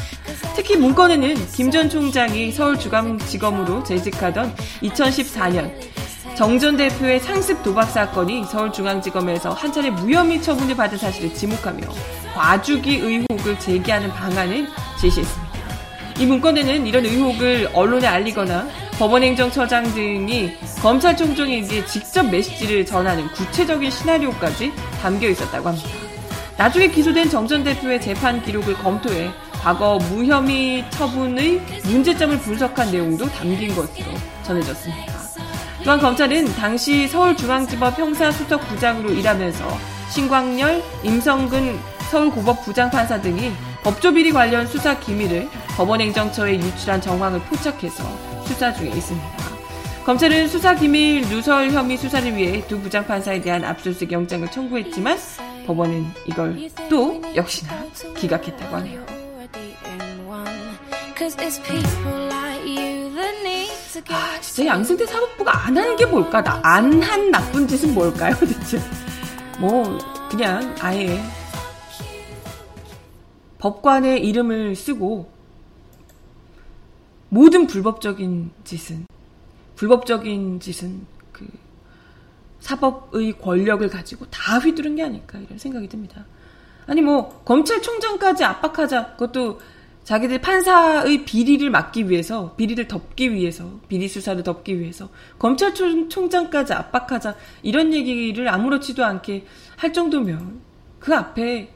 특히 0.55 0.75
문건에는 0.75 1.36
김 1.53 1.72
전 1.72 1.89
총장이 1.89 2.51
서울중앙지검으로 2.51 3.83
재직하던 3.83 4.53
2014년 4.81 5.72
정 6.35 6.57
전 6.59 6.75
대표의 6.77 7.19
상습 7.19 7.61
도박 7.63 7.85
사건이 7.85 8.46
서울중앙지검에서 8.46 9.51
한 9.51 9.72
차례 9.72 9.89
무혐의 9.89 10.41
처분을 10.41 10.75
받은 10.75 10.98
사실을 10.98 11.33
지목하며 11.33 11.81
과주기 12.33 12.96
의혹을 12.98 13.59
제기하는 13.59 14.09
방안을 14.09 14.67
제시했습니다. 15.00 15.53
이 16.19 16.25
문건에는 16.25 16.87
이런 16.87 17.05
의혹을 17.05 17.69
언론에 17.74 18.07
알리거나 18.07 18.67
법원행정처장 18.98 19.93
등이 19.93 20.53
검찰총장에게 20.81 21.85
직접 21.85 22.24
메시지를 22.24 22.85
전하는 22.85 23.27
구체적인 23.29 23.89
시나리오까지 23.89 24.72
담겨 25.01 25.27
있었다고 25.29 25.69
합니다. 25.69 25.89
나중에 26.57 26.87
기소된 26.87 27.29
정 27.29 27.48
전 27.48 27.63
대표의 27.63 28.00
재판 28.01 28.41
기록을 28.43 28.74
검토해 28.75 29.31
과거 29.61 29.98
무혐의 30.09 30.83
처분의 30.91 31.61
문제점을 31.85 32.37
분석한 32.39 32.91
내용도 32.91 33.25
담긴 33.25 33.74
것으로 33.75 34.05
전해졌습니다. 34.43 35.23
또한 35.83 36.00
검찰은 36.00 36.46
당시 36.55 37.07
서울중앙지법 37.07 38.00
형사수석 38.00 38.61
부장으로 38.69 39.11
일하면서 39.11 39.77
신광열, 40.09 40.81
임성근 41.03 41.77
서울고법 42.09 42.63
부장판사 42.63 43.19
등이 43.19 43.51
법조비리 43.83 44.31
관련 44.31 44.65
수사 44.65 44.98
기밀을 44.98 45.50
법원행정처에 45.75 46.55
유출한 46.55 47.01
정황을 47.01 47.39
포착해서 47.41 48.03
수사 48.46 48.72
중에 48.72 48.89
있습니다. 48.89 49.27
검찰은 50.05 50.48
수사 50.48 50.75
기밀 50.75 51.22
누설 51.27 51.72
혐의 51.72 51.98
수사를 51.98 52.35
위해 52.35 52.65
두 52.67 52.79
부장판사에 52.79 53.41
대한 53.41 53.63
압수수색 53.63 54.11
영장을 54.11 54.50
청구했지만 54.50 55.17
법원은 55.65 56.05
이걸 56.27 56.69
또 56.89 57.22
역시나 57.35 57.85
기각했다고 58.15 58.75
하네요. 58.77 59.03
아, 64.10 64.40
진짜 64.42 64.66
양승태 64.66 65.06
사법부가 65.06 65.66
안 65.66 65.77
하는 65.77 65.96
게 65.96 66.06
뭘까? 66.06 66.44
안한 66.64 67.29
나쁜 67.29 67.68
짓은 67.68 67.94
뭘까요, 67.94 68.34
대체? 68.40 68.79
뭐, 69.60 69.98
그냥 70.29 70.75
아예 70.79 71.22
법관의 73.60 74.25
이름을 74.25 74.75
쓰고 74.75 75.32
모든 77.29 77.68
불법적인 77.68 78.51
짓은, 78.64 79.06
불법적인 79.75 80.60
짓은 80.60 81.06
그 81.32 81.48
사법의 82.60 83.40
권력을 83.40 83.88
가지고 83.90 84.25
다 84.29 84.58
휘두른 84.58 84.96
게 84.96 85.03
아닐까, 85.03 85.38
이런 85.40 85.58
생각이 85.58 85.88
듭니다. 85.88 86.25
아니, 86.88 87.01
뭐, 87.01 87.42
검찰총장까지 87.46 88.44
압박하자. 88.44 89.16
그것도 89.18 89.60
자기들 90.03 90.42
판사의 90.42 91.24
비리를 91.24 91.70
막기 91.70 92.09
위해서, 92.09 92.53
비리를 92.55 92.87
덮기 92.87 93.33
위해서, 93.33 93.79
비리 93.87 94.07
수사를 94.07 94.42
덮기 94.44 94.79
위해서, 94.79 95.09
검찰총장까지 95.39 96.74
압박하자, 96.74 97.35
이런 97.61 97.94
얘기를 97.94 98.50
아무렇지도 98.50 99.05
않게 99.05 99.46
할 99.77 99.94
정도면, 99.94 100.61
그 101.00 101.16
앞에 101.16 101.70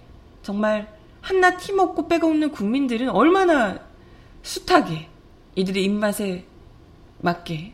정말 0.44 0.94
한낱 1.22 1.62
힘없고 1.62 2.08
빼고없는 2.08 2.52
국민들은 2.52 3.10
얼마나 3.10 3.80
숱하게 4.44 5.10
이들의 5.56 5.84
입맛에 5.84 6.46
맞게 7.20 7.74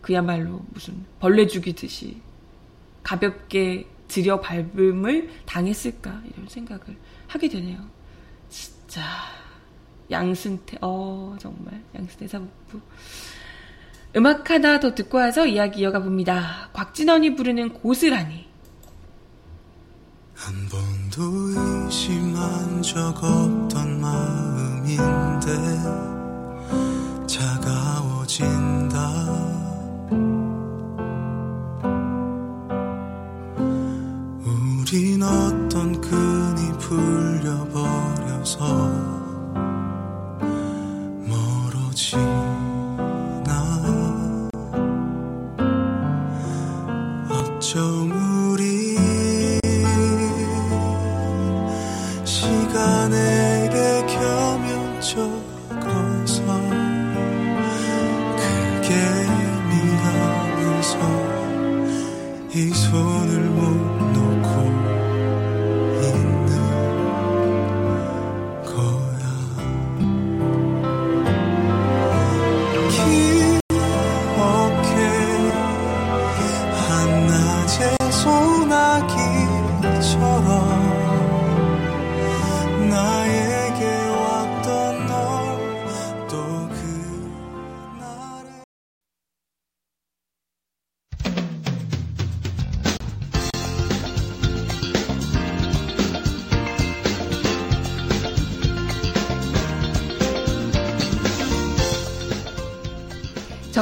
그야말로 0.00 0.62
무슨 0.72 1.04
벌레 1.20 1.46
죽이듯이 1.46 2.16
가볍게 3.02 3.86
들여 4.08 4.40
밟음을 4.40 5.30
당했을까 5.46 6.22
이런 6.32 6.48
생각을 6.48 6.96
하게 7.28 7.48
되네요. 7.48 7.78
자, 8.90 9.02
양승태, 10.10 10.78
어, 10.80 11.36
정말, 11.38 11.80
양승태 11.94 12.26
사법부. 12.26 12.80
음악 14.16 14.50
하나 14.50 14.80
더 14.80 14.96
듣고 14.96 15.18
와서 15.18 15.46
이야기 15.46 15.82
이어가 15.82 16.00
봅니다. 16.02 16.70
곽진원이 16.72 17.36
부르는 17.36 17.74
고스란히. 17.74 18.48
한 20.34 20.68
번도 20.68 21.22
의심한 21.86 22.82
적 22.82 23.14
없던 23.22 24.00
마음인데, 24.00 25.46
차가워진다. 27.28 28.98
우린 34.44 35.22
어 35.22 35.39
song. 38.56 39.09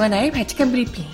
정하나의 0.09 0.31
발칙한 0.31 0.71
브리핑. 0.71 1.05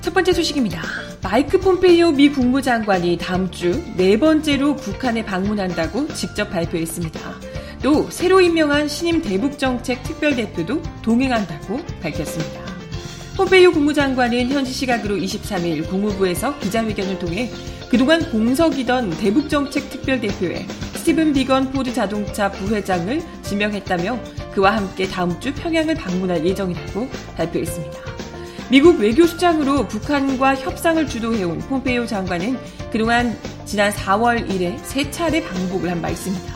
첫 0.00 0.14
번째 0.14 0.32
소식입니다. 0.32 0.82
마이크 1.22 1.58
폼페이오 1.60 2.12
미 2.12 2.30
국무장관이 2.30 3.18
다음 3.18 3.50
주 3.50 3.82
네 3.96 4.18
번째로 4.18 4.74
북한에 4.76 5.24
방문한다고 5.24 6.08
직접 6.14 6.50
발표했습니다. 6.50 7.20
또 7.82 8.08
새로 8.10 8.40
임명한 8.40 8.88
신임 8.88 9.20
대북정책 9.20 10.02
특별대표도 10.04 10.82
동행한다고 11.02 11.80
밝혔습니다. 12.00 12.57
폼페이오 13.38 13.70
국무장관은 13.70 14.50
현지 14.50 14.72
시각으로 14.72 15.14
23일 15.14 15.88
국무부에서 15.88 16.58
기자회견을 16.58 17.20
통해 17.20 17.48
그동안 17.88 18.28
공석이던 18.32 19.10
대북정책 19.10 19.90
특별대표에 19.90 20.66
스티븐 20.96 21.32
비건 21.32 21.70
포드 21.70 21.94
자동차 21.94 22.50
부회장을 22.50 23.22
지명했다며 23.42 24.18
그와 24.52 24.74
함께 24.74 25.06
다음 25.06 25.38
주 25.38 25.54
평양을 25.54 25.94
방문할 25.94 26.44
예정이라고 26.44 27.08
발표했습니다. 27.36 27.98
미국 28.70 28.98
외교수장으로 28.98 29.86
북한과 29.86 30.56
협상을 30.56 31.06
주도해온 31.06 31.60
폼페이오 31.60 32.06
장관은 32.06 32.58
그동안 32.90 33.38
지난 33.64 33.92
4월 33.92 34.52
이래 34.52 34.76
세 34.82 35.08
차례 35.12 35.44
방북을 35.44 35.88
한 35.88 36.02
바 36.02 36.10
있습니다. 36.10 36.54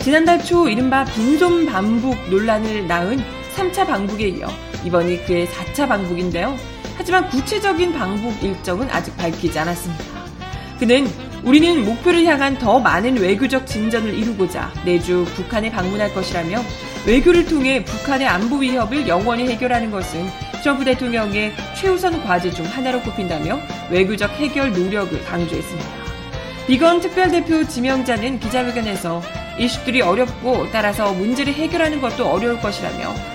지난달 0.00 0.42
초 0.42 0.70
이른바 0.70 1.04
빈손 1.04 1.66
방북 1.66 2.16
논란을 2.30 2.88
낳은 2.88 3.20
3차 3.56 3.86
방북에 3.86 4.28
이어 4.28 4.48
이번이 4.84 5.24
그의 5.24 5.46
4차 5.46 5.88
방북인데요. 5.88 6.56
하지만 6.96 7.28
구체적인 7.28 7.92
방북 7.92 8.42
일정은 8.42 8.88
아직 8.90 9.16
밝히지 9.16 9.58
않았습니다. 9.58 10.04
그는 10.78 11.08
우리는 11.44 11.84
목표를 11.84 12.24
향한 12.24 12.58
더 12.58 12.78
많은 12.78 13.18
외교적 13.18 13.66
진전을 13.66 14.14
이루고자 14.14 14.72
내주 14.84 15.24
북한에 15.34 15.70
방문할 15.70 16.14
것이라며 16.14 16.62
외교를 17.06 17.46
통해 17.46 17.84
북한의 17.84 18.26
안보 18.26 18.56
위협을 18.56 19.06
영원히 19.06 19.48
해결하는 19.48 19.90
것은 19.90 20.26
트럼프 20.62 20.84
대통령의 20.84 21.52
최우선 21.76 22.24
과제 22.24 22.50
중 22.50 22.64
하나로 22.64 23.02
꼽힌다며 23.02 23.60
외교적 23.90 24.30
해결 24.32 24.72
노력을 24.72 25.22
강조했습니다. 25.24 25.90
비건 26.66 27.00
특별대표 27.00 27.68
지명자는 27.68 28.40
기자회견에서 28.40 29.22
이슈들이 29.58 30.00
어렵고 30.00 30.70
따라서 30.72 31.12
문제를 31.12 31.52
해결하는 31.52 32.00
것도 32.00 32.26
어려울 32.26 32.58
것이라며 32.60 33.33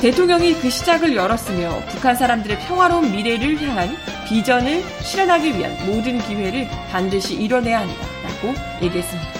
대통령이 0.00 0.54
그 0.54 0.70
시작을 0.70 1.14
열었으며 1.14 1.82
북한 1.90 2.16
사람들의 2.16 2.60
평화로운 2.60 3.12
미래를 3.12 3.60
향한 3.60 3.94
비전을 4.26 4.82
실현하기 5.02 5.58
위한 5.58 5.76
모든 5.86 6.18
기회를 6.20 6.66
반드시 6.90 7.34
이뤄내야 7.34 7.80
한다 7.80 7.94
라고 8.22 8.54
얘기했습니다. 8.82 9.30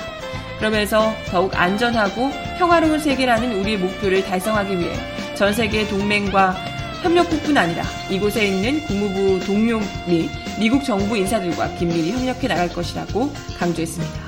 그러면서 0.58 1.14
더욱 1.30 1.58
안전하고 1.58 2.30
평화로운 2.58 2.98
세계라는 2.98 3.58
우리의 3.60 3.78
목표를 3.78 4.22
달성하기 4.22 4.78
위해 4.78 4.92
전 5.34 5.54
세계 5.54 5.88
동맹과 5.88 6.54
협력국뿐 7.02 7.56
아니라 7.56 7.82
이곳에 8.10 8.46
있는 8.46 8.84
국무부 8.84 9.42
동료 9.46 9.80
및 10.06 10.28
미국 10.58 10.84
정부 10.84 11.16
인사들과 11.16 11.76
긴밀히 11.76 12.12
협력해 12.12 12.46
나갈 12.46 12.68
것이라고 12.68 13.32
강조했습니다. 13.58 14.20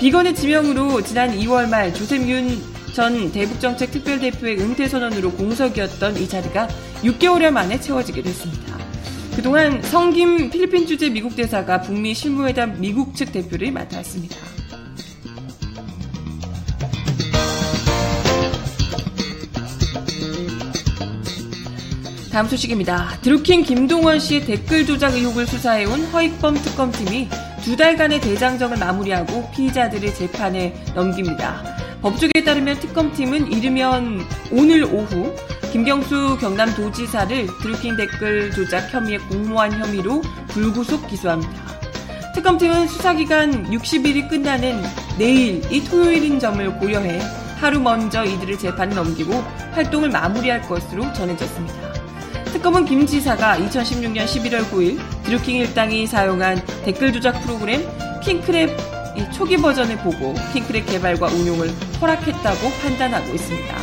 비건의 0.00 0.34
지명으로 0.34 1.02
지난 1.04 1.30
2월 1.38 1.68
말 1.68 1.94
조셉 1.94 2.28
윤 2.28 2.60
전 2.98 3.30
대북정책 3.30 3.92
특별대표의 3.92 4.58
은퇴 4.58 4.88
선언으로 4.88 5.30
공석이었던 5.30 6.16
이 6.16 6.28
자리가 6.28 6.66
6개월여 7.04 7.52
만에 7.52 7.78
채워지게 7.78 8.22
됐습니다. 8.22 8.76
그동안 9.36 9.80
성김 9.82 10.50
필리핀 10.50 10.84
주재 10.84 11.08
미국 11.08 11.36
대사가 11.36 11.80
북미 11.80 12.12
실무회담 12.12 12.80
미국 12.80 13.14
측 13.14 13.30
대표를 13.30 13.70
맡았습니다. 13.70 14.36
다음 22.32 22.48
소식입니다. 22.48 23.20
드루킹 23.22 23.62
김동원 23.62 24.18
씨의 24.18 24.44
댓글 24.44 24.84
조작 24.84 25.14
의혹을 25.14 25.46
수사해온 25.46 26.06
허익범 26.06 26.56
특검팀이 26.56 27.28
두 27.62 27.76
달간의 27.76 28.20
대장정을 28.20 28.76
마무리하고 28.76 29.48
피의자들을 29.52 30.12
재판에 30.14 30.74
넘깁니다. 30.96 31.77
법조계에 32.02 32.44
따르면 32.44 32.78
특검팀은 32.78 33.50
이르면 33.50 34.20
오늘 34.52 34.84
오후 34.84 35.34
김경수 35.72 36.38
경남도지사를 36.40 37.46
드루킹 37.60 37.96
댓글 37.96 38.50
조작 38.52 38.92
혐의의 38.92 39.18
공모한 39.18 39.72
혐의로 39.72 40.22
불구속 40.48 41.08
기소합니다. 41.08 41.52
특검팀은 42.34 42.86
수사기간 42.86 43.70
60일이 43.70 44.28
끝나는 44.28 44.80
내일 45.18 45.60
이 45.72 45.82
토요일인 45.84 46.38
점을 46.38 46.78
고려해 46.78 47.20
하루 47.58 47.80
먼저 47.80 48.24
이들을 48.24 48.58
재판에 48.58 48.94
넘기고 48.94 49.32
활동을 49.72 50.10
마무리할 50.10 50.62
것으로 50.62 51.12
전해졌습니다. 51.12 51.92
특검은 52.52 52.84
김 52.84 53.04
지사가 53.04 53.58
2016년 53.58 54.24
11월 54.24 54.64
9일 54.70 54.98
드루킹 55.24 55.56
일당이 55.56 56.06
사용한 56.06 56.64
댓글 56.84 57.12
조작 57.12 57.40
프로그램 57.42 57.82
킹크랩 58.22 58.97
초기 59.32 59.56
버전을 59.56 59.98
보고 59.98 60.34
킹크랩 60.52 60.86
개발과 60.86 61.26
운용을 61.26 61.68
허락했다고 62.00 62.70
판단하고 62.82 63.34
있습니다. 63.34 63.76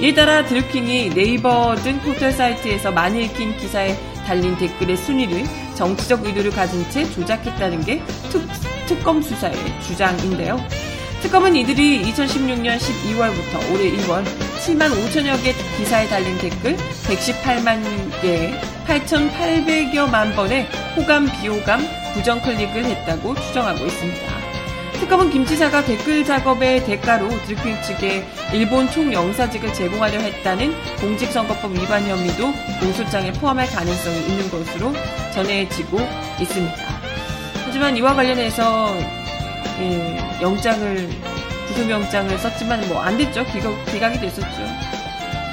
이에 0.00 0.14
따라 0.14 0.44
드루킹이 0.44 1.10
네이버 1.10 1.74
등 1.76 1.98
포털 2.00 2.32
사이트에서 2.32 2.90
많이 2.90 3.24
읽힌 3.24 3.56
기사에 3.56 3.96
달린 4.26 4.56
댓글의 4.56 4.96
순위를 4.96 5.44
정치적 5.74 6.24
의도를 6.24 6.50
가진 6.50 6.88
채 6.90 7.04
조작했다는 7.10 7.84
게 7.84 8.02
특, 8.30 8.46
특검 8.86 9.20
수사의 9.20 9.54
주장인데요. 9.82 10.58
특검은 11.20 11.54
이들이 11.54 12.02
2016년 12.02 12.78
12월부터 12.78 13.72
올해 13.72 13.90
1월 13.92 14.24
7만 14.60 14.90
5천여 14.90 15.42
개 15.42 15.52
기사에 15.76 16.08
달린 16.08 16.38
댓글 16.38 16.76
118만 16.76 18.20
개에 18.22 18.58
8,800여만 18.86 20.34
번의 20.34 20.66
호감, 20.96 21.30
비호감, 21.30 21.80
부정 22.14 22.40
클릭을 22.40 22.84
했다고 22.84 23.34
추정하고 23.34 23.84
있습니다. 23.84 24.39
특검은 25.00 25.30
김 25.30 25.44
지사가 25.46 25.84
댓글 25.84 26.24
작업의 26.24 26.84
대가로 26.84 27.28
드루킹 27.46 27.82
측에 27.82 28.24
일본 28.52 28.88
총영사직을 28.90 29.72
제공하려 29.72 30.20
했다는 30.20 30.74
공직선거법 31.00 31.72
위반 31.74 32.06
혐의도 32.06 32.52
공소장에 32.80 33.32
포함할 33.32 33.66
가능성이 33.68 34.18
있는 34.26 34.50
것으로 34.50 34.92
전해지고 35.34 35.98
있습니다. 36.40 36.76
하지만 37.64 37.96
이와 37.96 38.14
관련해서 38.14 38.94
예, 39.80 40.18
영장을 40.42 41.08
구속영장을 41.68 42.38
썼지만 42.38 42.86
뭐 42.88 43.00
안 43.00 43.16
됐죠. 43.16 43.44
기각, 43.46 43.72
기각이 43.86 44.20
됐었죠. 44.20 44.62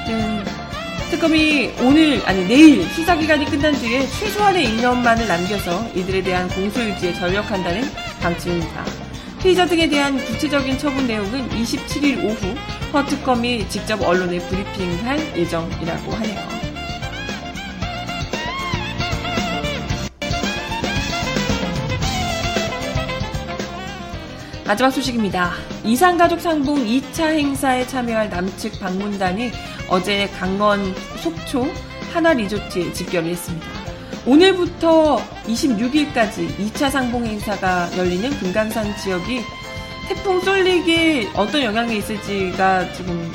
음, 0.08 0.44
특검이 1.10 1.72
오늘 1.80 2.20
아니 2.26 2.46
내일 2.46 2.86
수사 2.90 3.16
기간이 3.16 3.46
끝난 3.46 3.72
뒤에 3.72 4.06
최소한의 4.06 4.64
인원만을 4.66 5.26
남겨서 5.26 5.88
이들에 5.94 6.22
대한 6.22 6.48
공소 6.48 6.80
유지에 6.82 7.14
전력한다는 7.14 7.90
방침입니다. 8.20 9.07
피의자 9.48 9.64
등에 9.64 9.88
대한 9.88 10.18
구체적인 10.18 10.76
처분 10.76 11.06
내용은 11.06 11.48
27일 11.48 12.22
오후 12.22 12.54
허 12.92 13.02
특검이 13.06 13.66
직접 13.70 13.98
언론에 14.02 14.38
브리핑할 14.40 15.38
예정이라고 15.38 16.12
하네요. 16.12 16.38
마지막 24.66 24.90
소식입니다. 24.90 25.54
이상가족 25.82 26.42
상봉 26.42 26.84
2차 26.84 27.28
행사에 27.28 27.86
참여할 27.86 28.28
남측 28.28 28.78
방문단이 28.78 29.50
어제 29.88 30.28
강원 30.38 30.94
속초 31.22 31.66
하나 32.12 32.34
리조트에 32.34 32.92
집결을 32.92 33.30
했습니다. 33.30 33.87
오늘부터 34.26 35.22
26일까지 35.46 36.56
2차 36.58 36.90
상봉 36.90 37.24
행사가 37.24 37.88
열리는 37.96 38.30
금강산 38.38 38.96
지역이 38.98 39.42
태풍 40.08 40.40
쏠릭에 40.40 41.30
어떤 41.34 41.62
영향이 41.62 41.98
있을지가 41.98 42.92
지금 42.92 43.32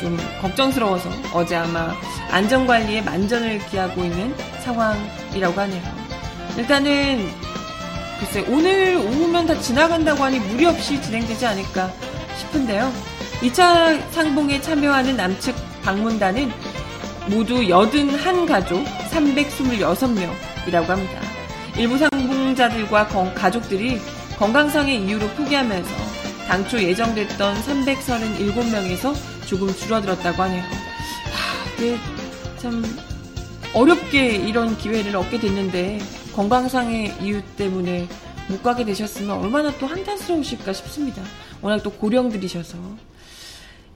좀 0.00 0.18
걱정스러워서 0.40 1.08
어제 1.32 1.56
아마 1.56 1.94
안전관리에 2.30 3.02
만전을 3.02 3.64
기하고 3.66 4.02
있는 4.02 4.34
상황이라고 4.64 5.60
하네요. 5.60 5.82
일단은 6.56 7.28
글쎄 8.18 8.44
오늘 8.48 8.96
오후면 8.96 9.46
다 9.46 9.58
지나간다고 9.58 10.22
하니 10.22 10.38
무리 10.40 10.64
없이 10.66 11.00
진행되지 11.00 11.46
않을까 11.46 11.92
싶은데요. 12.38 12.92
2차 13.40 14.10
상봉에 14.10 14.60
참여하는 14.60 15.16
남측 15.16 15.54
방문단은 15.84 16.52
모두 17.28 17.56
81가족 17.56 18.84
326명이라고 19.12 20.86
합니다. 20.86 21.20
일부 21.76 21.96
상봉자들과 21.96 23.08
가족들이 23.34 23.98
건강상의 24.38 25.04
이유로 25.04 25.28
포기하면서 25.28 25.90
당초 26.48 26.82
예정됐던 26.82 27.54
337명에서 27.62 29.14
조금 29.46 29.68
줄어들었다고 29.68 30.42
하네요. 30.42 30.62
하, 30.62 31.76
네, 31.78 31.96
참 32.58 32.82
어렵게 33.74 34.36
이런 34.36 34.76
기회를 34.76 35.16
얻게 35.16 35.38
됐는데 35.38 35.98
건강상의 36.34 37.14
이유 37.22 37.42
때문에 37.56 38.08
못 38.48 38.62
가게 38.62 38.84
되셨으면 38.84 39.38
얼마나 39.38 39.70
또 39.78 39.86
한탄스러우실까 39.86 40.72
싶습니다. 40.72 41.22
워낙 41.60 41.82
또 41.82 41.90
고령들이셔서. 41.90 42.76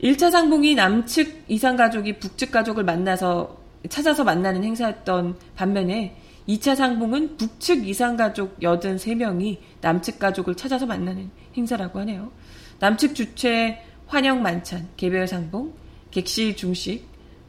1차 0.02 0.31
상봉이 0.31 0.74
남측 0.74 1.44
이상 1.48 1.76
가족이 1.76 2.18
북측 2.18 2.52
가족을 2.52 2.85
만나서 2.85 3.65
찾아서 3.88 4.25
만나는 4.25 4.64
행사였던 4.64 5.37
반면에 5.55 6.16
2차 6.49 6.77
상봉은 6.77 7.37
북측 7.37 7.87
이상 7.88 8.16
가족 8.16 8.59
83명이 8.61 9.59
남측 9.81 10.18
가족을 10.18 10.55
찾아서 10.55 10.87
만나는 10.87 11.31
행사라고 11.57 11.99
하네요. 12.01 12.31
남측 12.79 13.14
주최 13.14 13.83
환영 14.07 14.42
만찬, 14.42 14.88
개별 14.96 15.27
상봉, 15.27 15.72
객실 16.11 16.55
중식, 16.55 17.05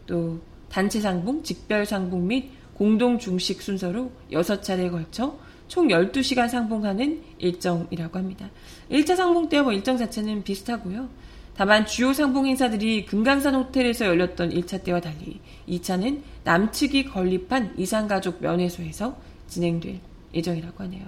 또 0.08 0.40
단체 0.70 1.00
상봉, 1.00 1.44
직별 1.44 1.86
상봉 1.86 2.28
및 2.28 2.52
공동 2.74 3.20
중식 3.20 3.62
순서로 3.62 4.12
6차례에 4.32 4.92
걸쳐 4.92 5.38
총 5.68 5.88
12시간 5.88 6.48
상봉하는 6.48 7.22
일정이라고 7.40 8.18
합니다. 8.18 8.50
1차 8.90 9.16
상봉 9.16 9.50
때와 9.50 9.64
뭐 9.64 9.74
일정 9.74 9.98
자체는 9.98 10.44
비슷하고요. 10.44 11.10
다만 11.58 11.88
주요 11.88 12.14
상봉 12.14 12.46
행사들이 12.46 13.06
금강산 13.08 13.56
호텔에서 13.56 14.06
열렸던 14.06 14.52
1차 14.52 14.84
때와 14.84 15.02
달리 15.02 15.42
2차는 15.68 16.22
남측이 16.44 17.06
건립한 17.06 17.74
이상가족 17.80 18.42
면회소에서 18.42 19.18
진행될 19.48 20.00
예정이라고 20.36 20.84
하네요. 20.84 21.08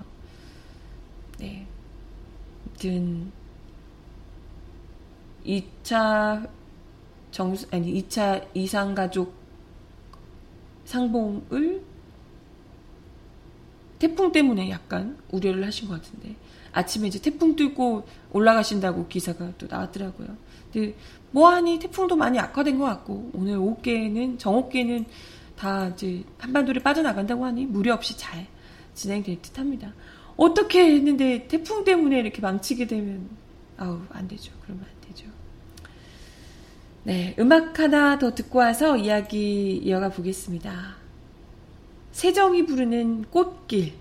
네. 1.37 1.67
아무튼 2.65 3.31
2차 5.45 6.49
정 7.29 7.55
아니 7.71 8.01
2차 8.01 8.47
이상가족 8.55 9.31
상봉을 10.85 11.83
태풍 13.99 14.31
때문에 14.31 14.71
약간 14.71 15.15
우려를 15.29 15.63
하신 15.67 15.89
것 15.89 16.01
같은데 16.01 16.35
아침에 16.79 17.07
이제 17.07 17.19
태풍 17.19 17.55
뚫고 17.55 18.07
올라가신다고 18.31 19.07
기사가 19.07 19.51
또 19.57 19.67
나왔더라고요. 19.67 20.27
근데 20.71 20.95
뭐하니 21.31 21.79
태풍도 21.79 22.15
많이 22.15 22.39
악화된 22.39 22.79
것 22.79 22.85
같고 22.85 23.31
오늘 23.33 23.57
오후께는 23.57 24.37
정오께는 24.37 25.05
다 25.57 25.89
이제 25.89 26.23
한반도를 26.37 26.81
빠져나간다고 26.81 27.45
하니 27.45 27.65
무리 27.65 27.89
없이 27.89 28.17
잘 28.17 28.47
진행될 28.93 29.41
듯합니다. 29.41 29.93
어떻게 30.37 30.95
했는데 30.95 31.47
태풍 31.47 31.83
때문에 31.83 32.19
이렇게 32.19 32.41
망치게 32.41 32.87
되면 32.87 33.29
아우 33.77 33.99
안 34.11 34.27
되죠. 34.27 34.53
그러면 34.63 34.85
안 34.85 35.09
되죠. 35.09 35.25
네, 37.03 37.35
음악 37.39 37.79
하나 37.79 38.17
더 38.17 38.33
듣고 38.33 38.59
와서 38.59 38.95
이야기 38.97 39.77
이어가 39.83 40.09
보겠습니다. 40.09 40.95
세정이 42.11 42.65
부르는 42.65 43.25
꽃길 43.25 43.93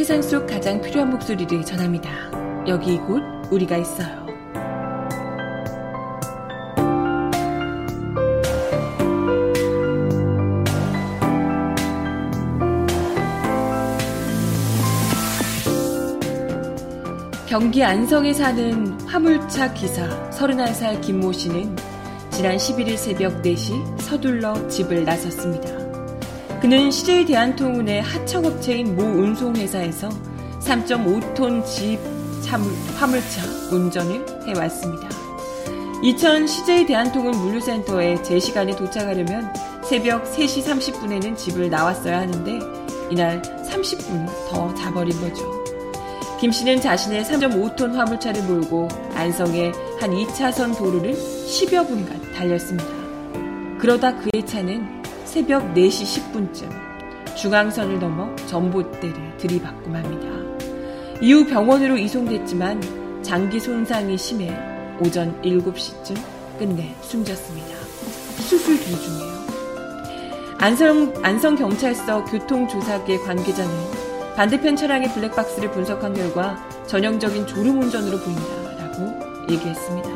세상 0.00 0.22
속 0.22 0.46
가장 0.46 0.80
필요한 0.80 1.10
목소리를 1.10 1.62
전합니다. 1.62 2.10
여기 2.66 2.96
곧 2.96 3.22
우리가 3.50 3.76
있어요. 3.76 4.26
경기 17.46 17.84
안성에 17.84 18.32
사는 18.32 18.98
화물차 19.02 19.74
기사 19.74 20.30
31살 20.30 21.02
김모 21.02 21.30
씨는 21.30 21.76
지난 22.30 22.56
11일 22.56 22.96
새벽 22.96 23.42
4시 23.42 24.00
서둘러 24.00 24.66
집을 24.66 25.04
나섰습니다. 25.04 25.79
그는 26.60 26.90
CJ 26.90 27.24
대한통운의 27.24 28.02
하청업체인 28.02 28.94
모 28.94 29.02
운송회사에서 29.02 30.10
3.5톤 30.60 31.64
집 31.64 31.98
화물차 32.98 33.46
운전을 33.72 34.46
해왔습니다. 34.46 35.08
이천 36.02 36.46
CJ 36.46 36.84
대한통운 36.84 37.32
물류센터에 37.32 38.22
제 38.22 38.38
시간에 38.38 38.76
도착하려면 38.76 39.50
새벽 39.82 40.24
3시 40.24 40.62
30분에는 40.64 41.34
집을 41.34 41.70
나왔어야 41.70 42.20
하는데 42.20 42.58
이날 43.10 43.40
30분 43.40 44.26
더 44.50 44.74
자버린 44.74 45.18
거죠. 45.18 45.42
김 46.38 46.52
씨는 46.52 46.82
자신의 46.82 47.24
3.5톤 47.24 47.94
화물차를 47.94 48.42
몰고 48.42 48.88
안성의 49.14 49.72
한 49.98 50.10
2차선 50.10 50.76
도로를 50.76 51.14
10여 51.14 51.88
분간 51.88 52.20
달렸습니다. 52.34 52.90
그러다 53.78 54.14
그의 54.18 54.44
차는 54.46 54.99
새벽 55.30 55.74
4시 55.74 56.32
10분쯤 56.32 57.36
중앙선을 57.36 58.00
넘어 58.00 58.34
전봇대를 58.46 59.36
들이받고 59.38 59.88
맙니다. 59.88 60.26
이후 61.22 61.46
병원으로 61.46 61.96
이송됐지만 61.98 63.22
장기 63.22 63.60
손상이 63.60 64.18
심해 64.18 64.50
오전 64.98 65.40
7시쯤 65.42 66.16
끝내 66.58 66.96
숨졌습니다. 67.02 67.76
수술 68.40 68.76
도중이에요. 68.80 69.30
안성, 70.58 71.14
안성경찰서 71.22 72.24
교통조사계 72.24 73.18
관계자는 73.18 73.72
반대편 74.34 74.74
차량의 74.74 75.12
블랙박스를 75.12 75.70
분석한 75.70 76.12
결과 76.12 76.58
전형적인 76.88 77.46
졸음운전으로 77.46 78.18
보인다라고 78.18 79.52
얘기했습니다. 79.52 80.10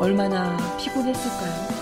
얼마나 0.00 0.56
피곤했을까요? 0.76 1.77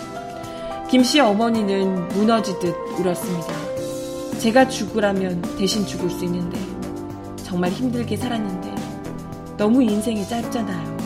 김 0.88 1.02
씨의 1.02 1.24
어머니는 1.24 2.08
무너지듯 2.08 2.74
울었습니다. 2.98 4.38
제가 4.38 4.68
죽으라면 4.68 5.42
대신 5.58 5.84
죽을 5.84 6.08
수 6.08 6.24
있는데 6.26 6.58
정말 7.42 7.70
힘들게 7.70 8.16
살았는데 8.16 8.74
너무 9.56 9.82
인생이 9.82 10.26
짧잖아요. 10.28 10.96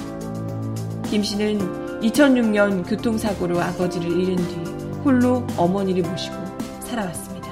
김 1.09 1.23
씨는 1.23 2.01
2006년 2.03 2.87
교통사고로 2.89 3.59
아버지를 3.61 4.11
잃은 4.21 4.37
뒤 4.37 4.71
홀로 5.03 5.47
어머니를 5.57 6.03
모시고 6.03 6.37
살아왔습니다. 6.81 7.49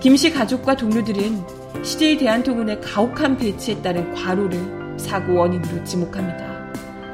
김 0.00 0.16
씨 0.16 0.32
가족과 0.32 0.76
동료들은 0.76 1.84
CJ 1.84 2.18
대한통운의 2.18 2.80
가혹한 2.80 3.36
배치에 3.36 3.80
따른 3.80 4.12
과로를 4.12 4.98
사고 4.98 5.34
원인으로 5.34 5.84
지목합니다. 5.84 6.72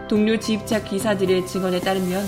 동료 0.09 0.39
지입차 0.39 0.83
기사들의 0.83 1.47
증언에 1.47 1.81
따르면 1.81 2.25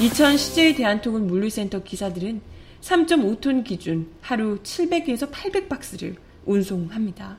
이천 0.00 0.38
CJ 0.38 0.76
대한통운 0.76 1.26
물류센터 1.26 1.82
기사들은 1.82 2.40
3.5톤 2.80 3.64
기준 3.64 4.08
하루 4.22 4.58
700에서 4.62 5.30
800박스를 5.30 6.16
운송합니다. 6.46 7.36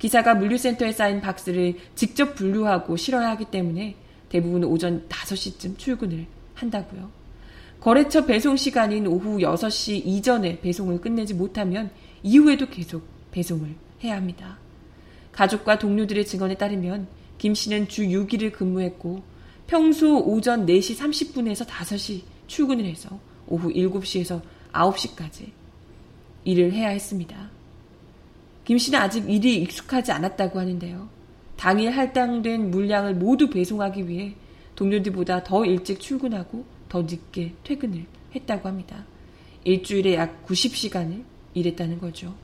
기사가 0.00 0.34
물류센터에 0.34 0.90
쌓인 0.90 1.20
박스를 1.20 1.76
직접 1.94 2.34
분류하고 2.34 2.96
실어야 2.96 3.30
하기 3.30 3.44
때문에 3.52 3.94
대부분 4.28 4.64
오전 4.64 5.06
5시쯤 5.08 5.78
출근을 5.78 6.26
한다고요. 6.54 7.08
거래처 7.78 8.26
배송 8.26 8.56
시간인 8.56 9.06
오후 9.06 9.38
6시 9.38 10.02
이전에 10.04 10.58
배송을 10.58 11.00
끝내지 11.00 11.34
못하면 11.34 11.90
이후에도 12.24 12.66
계속 12.66 13.04
배송을 13.30 13.76
해야 14.02 14.16
합니다. 14.16 14.58
가족과 15.30 15.78
동료들의 15.78 16.26
증언에 16.26 16.56
따르면 16.56 17.06
김 17.38 17.54
씨는 17.54 17.86
주 17.86 18.02
6일을 18.02 18.50
근무했고 18.52 19.35
평소 19.66 20.18
오전 20.18 20.66
4시 20.66 20.96
30분에서 20.98 21.66
5시 21.66 22.22
출근을 22.46 22.84
해서 22.84 23.18
오후 23.48 23.68
7시에서 23.72 24.40
9시까지 24.72 25.50
일을 26.44 26.72
해야 26.72 26.90
했습니다. 26.90 27.50
김 28.64 28.78
씨는 28.78 28.98
아직 28.98 29.28
일이 29.28 29.56
익숙하지 29.62 30.12
않았다고 30.12 30.58
하는데요. 30.58 31.08
당일 31.56 31.90
할당된 31.90 32.70
물량을 32.70 33.14
모두 33.14 33.48
배송하기 33.50 34.08
위해 34.08 34.34
동료들보다 34.74 35.44
더 35.44 35.64
일찍 35.64 36.00
출근하고 36.00 36.64
더 36.88 37.02
늦게 37.02 37.54
퇴근을 37.64 38.04
했다고 38.34 38.68
합니다. 38.68 39.04
일주일에 39.64 40.14
약 40.14 40.46
90시간을 40.46 41.24
일했다는 41.54 41.98
거죠. 41.98 42.34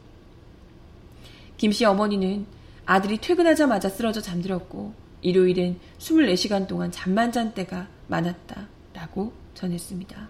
김 1.57 1.71
씨 1.71 1.85
어머니는 1.85 2.47
아들이 2.87 3.19
퇴근하자마자 3.19 3.89
쓰러져 3.89 4.21
잠들었고 4.21 4.95
일요일엔 5.23 5.79
24시간 5.99 6.67
동안 6.67 6.91
잠만 6.91 7.33
잔 7.33 7.55
때가 7.55 7.89
많았다 8.09 8.69
라고 8.93 9.33
전했습니다. 9.55 10.29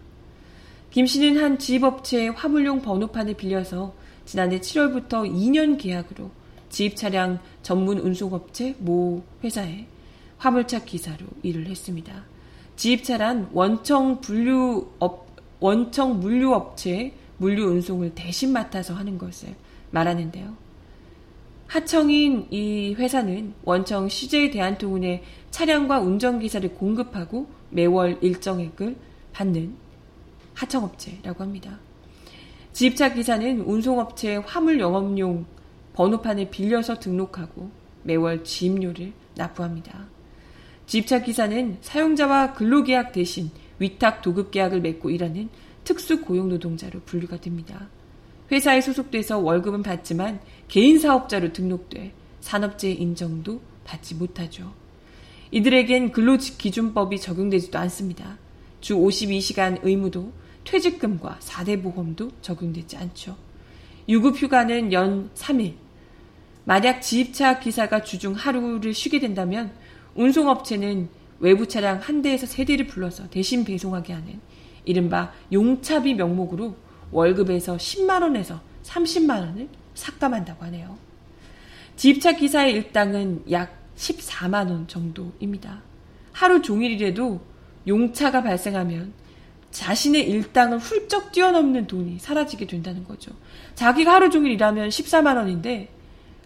김 0.91 1.07
씨는 1.07 1.43
한 1.43 1.59
지입업체의 1.59 2.33
화물용 2.33 2.83
번호판을 2.83 3.35
빌려서 3.35 3.95
지난해 4.25 4.61
7월부터 4.61 5.31
2년 5.31 5.79
계약으로 5.79 6.31
지입 6.69 6.97
차량 6.97 7.39
전문 7.63 7.99
운송업체 7.99 8.77
모 8.79 9.23
회사에 9.43 9.87
화물차 10.39 10.85
기사로 10.85 11.27
일을 11.43 11.67
했습니다. 11.67 12.25
지입차란 12.77 13.51
원청 13.53 14.21
분류업 14.21 15.27
원청 15.61 16.19
물류업체의 16.19 17.15
물류 17.37 17.67
운송을 17.67 18.15
대신 18.15 18.53
맡아서 18.53 18.95
하는 18.95 19.19
것을 19.19 19.55
말하는데요. 19.91 20.57
하청인 21.73 22.49
이 22.51 22.95
회사는 22.99 23.55
원청 23.65 24.07
CJ 24.07 24.51
대한통운에 24.51 25.23
차량과 25.51 26.01
운전기사를 26.01 26.75
공급하고 26.75 27.47
매월 27.71 28.19
일정액을 28.21 28.95
받는 29.33 29.75
하청업체라고 30.53 31.43
합니다. 31.43 31.79
지입차 32.75 33.15
기사는 33.15 33.63
운송업체 33.63 34.37
화물 34.37 34.81
영업용 34.81 35.47
번호판을 35.95 36.51
빌려서 36.51 36.99
등록하고 36.99 37.71
매월 38.03 38.45
지입료를 38.45 39.15
납부합니다. 39.37 40.09
지입차 40.85 41.23
기사는 41.23 41.79
사용자와 41.81 42.53
근로계약 42.53 43.13
대신 43.13 43.51
위탁 43.79 44.21
도급계약을 44.21 44.83
맺고 44.83 45.09
일하는 45.09 45.49
특수 45.85 46.21
고용노동자로 46.21 47.01
분류가 47.07 47.41
됩니다. 47.41 47.89
회사에 48.51 48.81
소속돼서 48.81 49.39
월급은 49.39 49.83
받지만 49.83 50.41
개인 50.69 50.99
사업자로 50.99 51.53
등록돼 51.53 52.13
산업재 52.41 52.91
인정도 52.91 53.61
받지 53.85 54.15
못하죠. 54.15 54.73
이들에겐 55.51 56.13
근로기준법이 56.13 57.19
적용되지도 57.21 57.79
않습니다. 57.79 58.39
주 58.81 58.97
52시간 58.97 59.79
의무도 59.83 60.33
퇴직금과 60.65 61.39
4대 61.41 61.83
보험도 61.83 62.31
적용되지 62.41 62.97
않죠. 62.97 63.37
유급 64.09 64.37
휴가는 64.37 64.93
연 64.93 65.31
3일. 65.35 65.75
만약 66.65 67.01
지입차 67.01 67.59
기사가 67.59 68.03
주중 68.03 68.35
하루를 68.35 68.95
쉬게 68.95 69.21
된다면 69.21 69.73
운송업체는 70.15 71.09
외부 71.41 71.67
차량 71.67 71.99
한 71.99 72.23
대에서 72.23 72.47
세 72.47 72.65
대를 72.65 72.87
불러서 72.87 73.29
대신 73.31 73.65
배송하게 73.65 74.13
하는 74.13 74.41
이른바 74.85 75.33
용차비 75.53 76.15
명목으로 76.15 76.77
월급에서 77.13 77.77
10만원에서 77.77 78.61
30만원을 78.83 79.69
삭감한다고 79.95 80.65
하네요. 80.67 80.99
지입차 81.97 82.33
기사의 82.33 82.73
일당은 82.73 83.45
약 83.51 83.79
14만원 83.97 84.89
정도입니다. 84.89 85.83
하루 86.33 86.63
종일이라도 86.63 87.41
용차가 87.87 88.43
발생하면 88.43 89.13
자신의 89.71 90.29
일당을 90.29 90.79
훌쩍 90.79 91.33
뛰어넘는 91.33 91.87
돈이 91.87 92.19
사라지게 92.19 92.67
된다는 92.67 93.05
거죠. 93.05 93.33
자기가 93.75 94.13
하루 94.13 94.31
종일 94.31 94.53
일하면 94.53 94.89
14만 94.89 95.37
원인데 95.37 95.89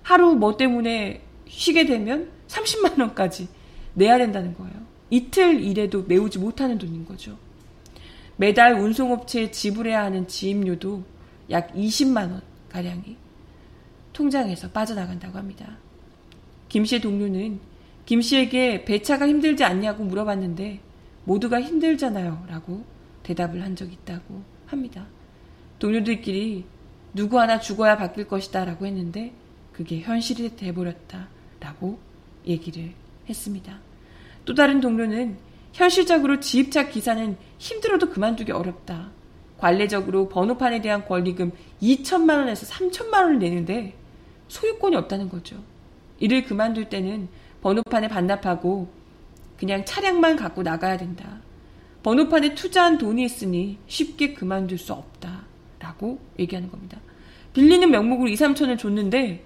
하루 0.03 0.35
뭐 0.35 0.57
때문에 0.57 1.23
쉬게 1.49 1.87
되면 1.87 2.31
30만 2.49 3.01
원까지 3.01 3.49
내야 3.95 4.19
된다는 4.19 4.55
거예요. 4.55 4.75
이틀 5.11 5.61
일해도 5.61 6.05
메우지 6.07 6.39
못하는 6.39 6.79
돈인 6.79 7.05
거죠. 7.05 7.37
매달 8.37 8.75
운송업체에 8.75 9.51
지불해야 9.51 10.03
하는 10.03 10.29
지입료도 10.29 11.05
약 11.51 11.73
20만 11.75 12.31
원 12.33 12.43
가량이 12.69 13.17
통장에서 14.13 14.71
빠져나간다고 14.71 15.39
합니다. 15.39 15.79
김 16.69 16.85
씨의 16.85 17.01
동료는 17.01 17.61
김 18.05 18.21
씨에게 18.21 18.85
배차가 18.85 19.27
힘들지 19.27 19.65
않냐고 19.65 20.05
물어봤는데 20.05 20.81
모두가 21.25 21.61
힘들잖아요. 21.61 22.47
라고 22.49 22.85
대답을 23.23 23.63
한 23.63 23.75
적이 23.75 23.95
있다고 24.03 24.43
합니다. 24.67 25.07
동료들끼리 25.79 26.65
누구 27.15 27.41
하나 27.41 27.59
죽어야 27.59 27.97
바뀔 27.97 28.29
것이다 28.29 28.65
라고 28.65 28.87
했는데 28.87 29.33
그게 29.73 30.01
현실이 30.01 30.57
돼버렸다 30.57 31.29
라고 31.61 31.99
얘기를 32.47 32.93
했습니다. 33.29 33.79
또 34.45 34.55
다른 34.55 34.81
동료는 34.81 35.37
현실적으로 35.77 36.41
지입차 36.41 36.89
기사는 36.89 37.37
힘들어도 37.59 38.09
그만두기 38.09 38.51
어렵다. 38.51 39.11
관례적으로 39.59 40.29
번호판에 40.31 40.81
대한 40.81 41.05
권리금 41.05 41.53
2천만 41.83 42.39
원에서 42.39 42.67
3천만 42.67 43.25
원을 43.25 43.39
내는데 43.39 43.95
소유권이 44.49 44.97
없다는 44.97 45.29
거죠. 45.29 45.63
이를 46.19 46.45
그만둘 46.45 46.89
때는 46.89 47.29
번호판에 47.61 48.09
반납하고 48.09 48.89
그냥 49.59 49.85
차량만 49.85 50.37
갖고 50.37 50.63
나가야 50.63 50.97
된다. 50.97 51.41
번호판에 52.03 52.55
투자한 52.55 52.97
돈이 52.97 53.23
있으니 53.23 53.79
쉽게 53.87 54.33
그만둘 54.33 54.79
수 54.79 54.95
없다. 54.95 55.45
라고 55.79 56.19
얘기하는 56.39 56.71
겁니다. 56.71 56.99
빌리는 57.53 57.91
명목으로 57.91 58.29
2, 58.31 58.35
3천을 58.35 58.79
줬는데 58.79 59.45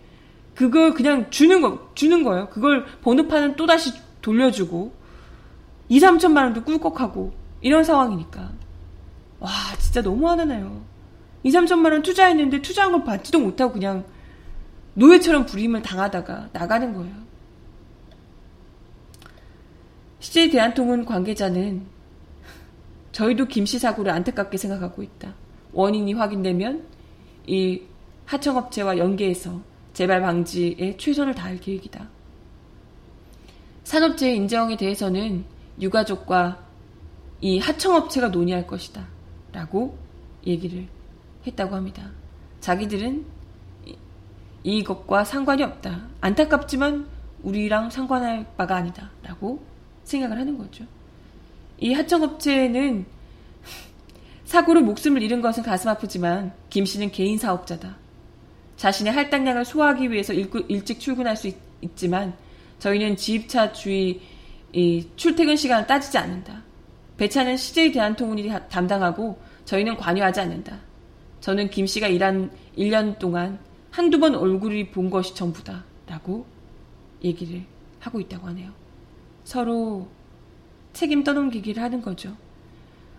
그걸 0.55 0.95
그냥 0.95 1.29
주는 1.31 1.61
거, 1.61 1.91
주는 1.97 2.23
거예요. 2.23 2.51
그걸 2.51 2.85
번호판은 3.03 3.57
또다시 3.57 3.91
돌려주고 4.23 5.00
2, 5.91 5.99
3천만 5.99 6.45
원도 6.45 6.63
꿀꺽하고 6.65 7.33
이런 7.61 7.83
상황이니까. 7.83 8.53
와, 9.41 9.51
진짜 9.79 10.01
너무 10.01 10.29
화나네요. 10.29 10.83
2, 11.43 11.51
3천만 11.51 11.91
원 11.93 12.03
투자했는데 12.03 12.63
투자한 12.63 12.93
걸 12.93 13.05
받지도 13.05 13.41
못하고 13.41 13.73
그냥 13.73 14.05
노예처럼 14.95 15.47
불임을 15.47 15.83
당하다가 15.83 16.51
나가는 16.53 16.95
거예요. 16.95 17.13
CJ 20.21 20.51
대한통운 20.51 21.05
관계자는 21.05 21.87
저희도 23.11 23.47
김씨 23.47 23.79
사고를 23.81 24.13
안타깝게 24.13 24.59
생각하고 24.59 25.03
있다. 25.03 25.35
원인이 25.73 26.13
확인되면 26.13 26.85
이 27.49 27.83
하청업체와 28.27 28.99
연계해서 28.99 29.61
재발 29.93 30.21
방지에 30.21 30.97
최선을 30.99 31.35
다할 31.35 31.59
계획이다. 31.59 32.09
산업재해 33.83 34.35
인정에 34.37 34.77
대해서는 34.77 35.45
유가족과 35.79 36.59
이 37.41 37.59
하청업체가 37.59 38.29
논의할 38.29 38.67
것이다. 38.67 39.07
라고 39.53 39.99
얘기를 40.47 40.87
했다고 41.47 41.75
합니다. 41.75 42.11
자기들은 42.61 43.25
이것과 44.63 45.25
상관이 45.25 45.63
없다. 45.63 46.07
안타깝지만 46.21 47.07
우리랑 47.43 47.91
상관할 47.91 48.47
바가 48.57 48.77
아니다. 48.77 49.11
라고 49.23 49.63
생각을 50.05 50.39
하는 50.39 50.59
거죠. 50.59 50.85
이 51.79 51.95
하청업체는 51.95 53.07
사고로 54.45 54.83
목숨을 54.83 55.23
잃은 55.23 55.41
것은 55.41 55.63
가슴 55.63 55.89
아프지만 55.89 56.53
김 56.69 56.85
씨는 56.85 57.11
개인 57.13 57.39
사업자다. 57.39 57.97
자신의 58.77 59.13
할당량을 59.13 59.65
소화하기 59.65 60.11
위해서 60.11 60.33
일찍 60.33 61.01
출근할 61.01 61.37
수 61.37 61.49
있, 61.49 61.57
지만 61.95 62.35
저희는 62.79 63.17
지입차 63.17 63.73
주의 63.73 64.21
출퇴근 65.17 65.57
시간을 65.57 65.87
따지지 65.87 66.19
않는다. 66.19 66.63
배차는 67.17 67.57
CJ 67.57 67.93
대한통운이 67.93 68.51
담당하고 68.71 69.39
저희는 69.65 69.97
관여하지 69.97 70.41
않는다. 70.41 70.79
저는 71.41 71.71
김 71.71 71.87
씨가 71.87 72.09
일한 72.09 72.51
1년 72.77 73.19
동안 73.19 73.59
한두 73.91 74.19
번 74.19 74.35
얼굴이 74.35 74.91
본 74.91 75.11
것이 75.11 75.35
전부다. 75.35 75.85
라고 76.07 76.45
얘기를 77.23 77.65
하고 78.01 78.21
있다고 78.21 78.49
하네요. 78.49 78.73
서로 79.45 80.09
책임 80.93 81.23
떠넘기기를 81.23 81.83
하는 81.83 82.03
거죠. 82.03 82.37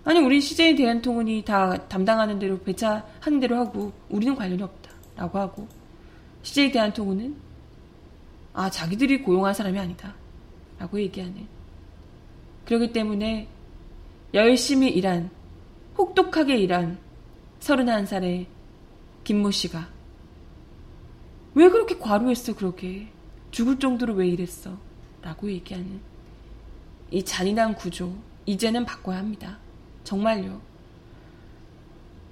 아니 0.04 0.20
우리 0.20 0.42
CJ 0.42 0.76
대한통운이 0.76 1.44
다 1.44 1.88
담당하는 1.88 2.40
대로 2.40 2.60
배차하는 2.60 3.40
대로 3.40 3.58
하고 3.58 3.94
우리는 4.10 4.36
관련이 4.36 4.62
없다 4.62 4.92
라고 5.16 5.40
하고 5.40 5.68
CJ 6.44 6.72
대한통운은 6.72 7.36
아, 8.54 8.70
자기들이 8.70 9.22
고용한 9.22 9.54
사람이 9.54 9.80
아니다. 9.80 10.14
라고 10.82 11.00
얘기하는. 11.00 11.48
그렇기 12.66 12.92
때문에 12.92 13.48
열심히 14.34 14.90
일한, 14.90 15.30
혹독하게 15.96 16.58
일한 16.58 16.98
31살의 17.60 18.48
김모 19.24 19.52
씨가 19.52 19.88
왜 21.54 21.70
그렇게 21.70 22.00
과로했어, 22.00 22.56
그렇게. 22.56 23.10
죽을 23.52 23.78
정도로 23.78 24.14
왜 24.14 24.28
이랬어? 24.28 24.76
라고 25.22 25.52
얘기하는 25.52 26.00
이 27.12 27.22
잔인한 27.24 27.76
구조, 27.76 28.16
이제는 28.48 28.86
바꿔야 28.86 29.20
합니다. 29.20 29.60
정말요. 30.04 30.62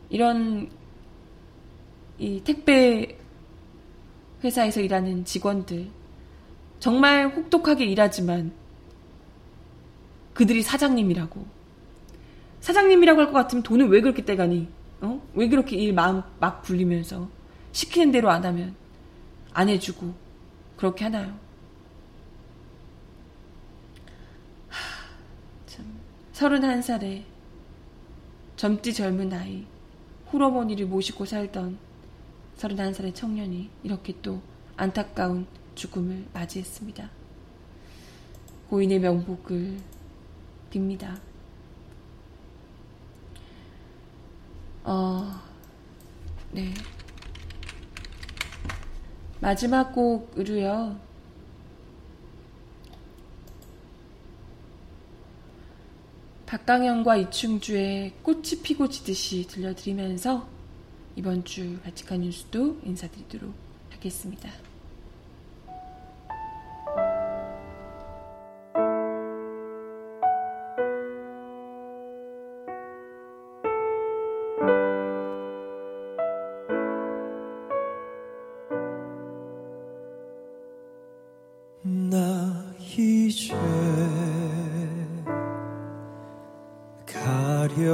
이런 0.09 0.71
이 2.17 2.41
택배 2.43 3.15
회사에서 4.43 4.81
일하는 4.81 5.23
직원들 5.23 5.98
정말 6.79 7.27
혹독하게 7.27 7.85
일하지만 7.85 8.51
그들이 10.33 10.61
사장님이라고 10.61 11.45
사장님이라고 12.61 13.19
할 13.19 13.27
것 13.27 13.33
같으면 13.33 13.63
돈을 13.63 13.89
왜 13.89 14.01
그렇게 14.01 14.23
떼가니? 14.23 14.67
어? 15.01 15.21
왜 15.33 15.47
그렇게 15.47 15.75
일 15.77 15.93
마음 15.93 16.21
막 16.39 16.61
굴리면서 16.63 17.29
시키는 17.71 18.11
대로 18.11 18.29
안 18.29 18.45
하면 18.45 18.75
안 19.53 19.69
해주고 19.69 20.13
그렇게 20.77 21.05
하나요? 21.05 21.37
하, 24.69 24.77
참 25.67 25.85
31살에 26.33 27.23
젊디 28.55 28.93
젊은 28.93 29.29
나이 29.29 29.65
홀어머니를 30.31 30.85
모시고 30.85 31.25
살던 31.25 31.77
31살의 32.57 33.15
청년이 33.15 33.69
이렇게 33.83 34.13
또 34.21 34.41
안타까운 34.75 35.47
죽음을 35.79 36.25
맞이했습니다. 36.33 37.09
고인의 38.69 38.99
명복을 38.99 39.77
빕니다. 40.69 41.17
어, 44.83 45.41
네. 46.51 46.73
마지막 49.39 49.93
곡으로요. 49.93 50.99
박강현과 56.45 57.15
이충주의 57.15 58.13
꽃이 58.21 58.61
피고 58.63 58.89
지듯이 58.89 59.47
들려드리면서 59.47 60.47
이번 61.15 61.45
주 61.45 61.79
바치칸 61.83 62.21
뉴스도 62.21 62.81
인사드리도록 62.83 63.53
하겠습니다. 63.91 64.68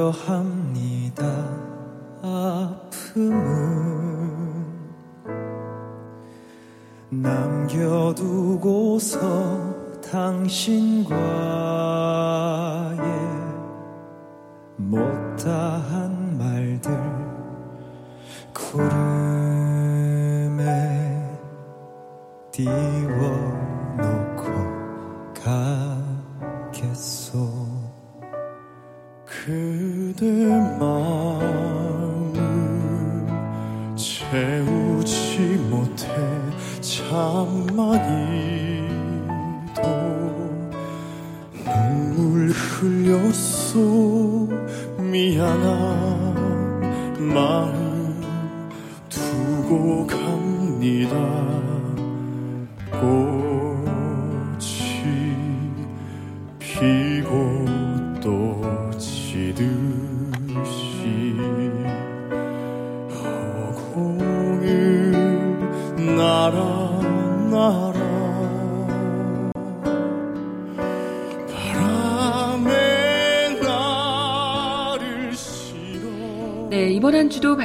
하려 0.06 0.10
합니다. 0.12 1.26
아픔은 2.22 3.36
남겨두고서 7.10 8.40
당신과 10.02 11.55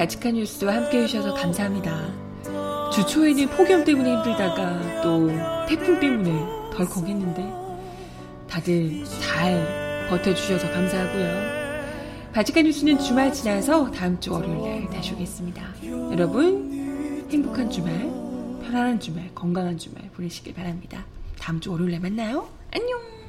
바치카 0.01 0.31
뉴스와 0.31 0.77
함께 0.77 1.03
해주셔서 1.03 1.35
감사합니다. 1.35 1.91
주 2.91 3.07
초에는 3.07 3.49
폭염 3.49 3.85
때문에 3.85 4.15
힘들다가 4.15 5.03
또 5.03 5.29
태풍 5.69 6.01
때문에 6.01 6.31
덜컥 6.73 7.07
했는데 7.07 7.53
다들 8.49 9.05
잘 9.05 10.07
버텨주셔서 10.09 10.71
감사하고요. 10.73 11.60
바치카 12.33 12.63
뉴스는 12.63 12.99
주말 12.99 13.33
지나서 13.33 13.91
다음 13.91 14.21
주 14.21 14.33
월요일 14.33 14.83
날 14.83 14.91
다시 14.91 15.13
오겠습니다. 15.15 15.63
여러분 16.13 17.27
행복한 17.31 17.69
주말, 17.69 17.93
편안한 18.63 19.01
주말, 19.01 19.31
건강한 19.35 19.77
주말 19.77 20.09
보내시길 20.13 20.55
바랍니다. 20.55 21.05
다음 21.39 21.61
주 21.61 21.73
월요일 21.73 21.93
날 21.93 22.01
만나요. 22.01 22.49
안녕! 22.73 23.20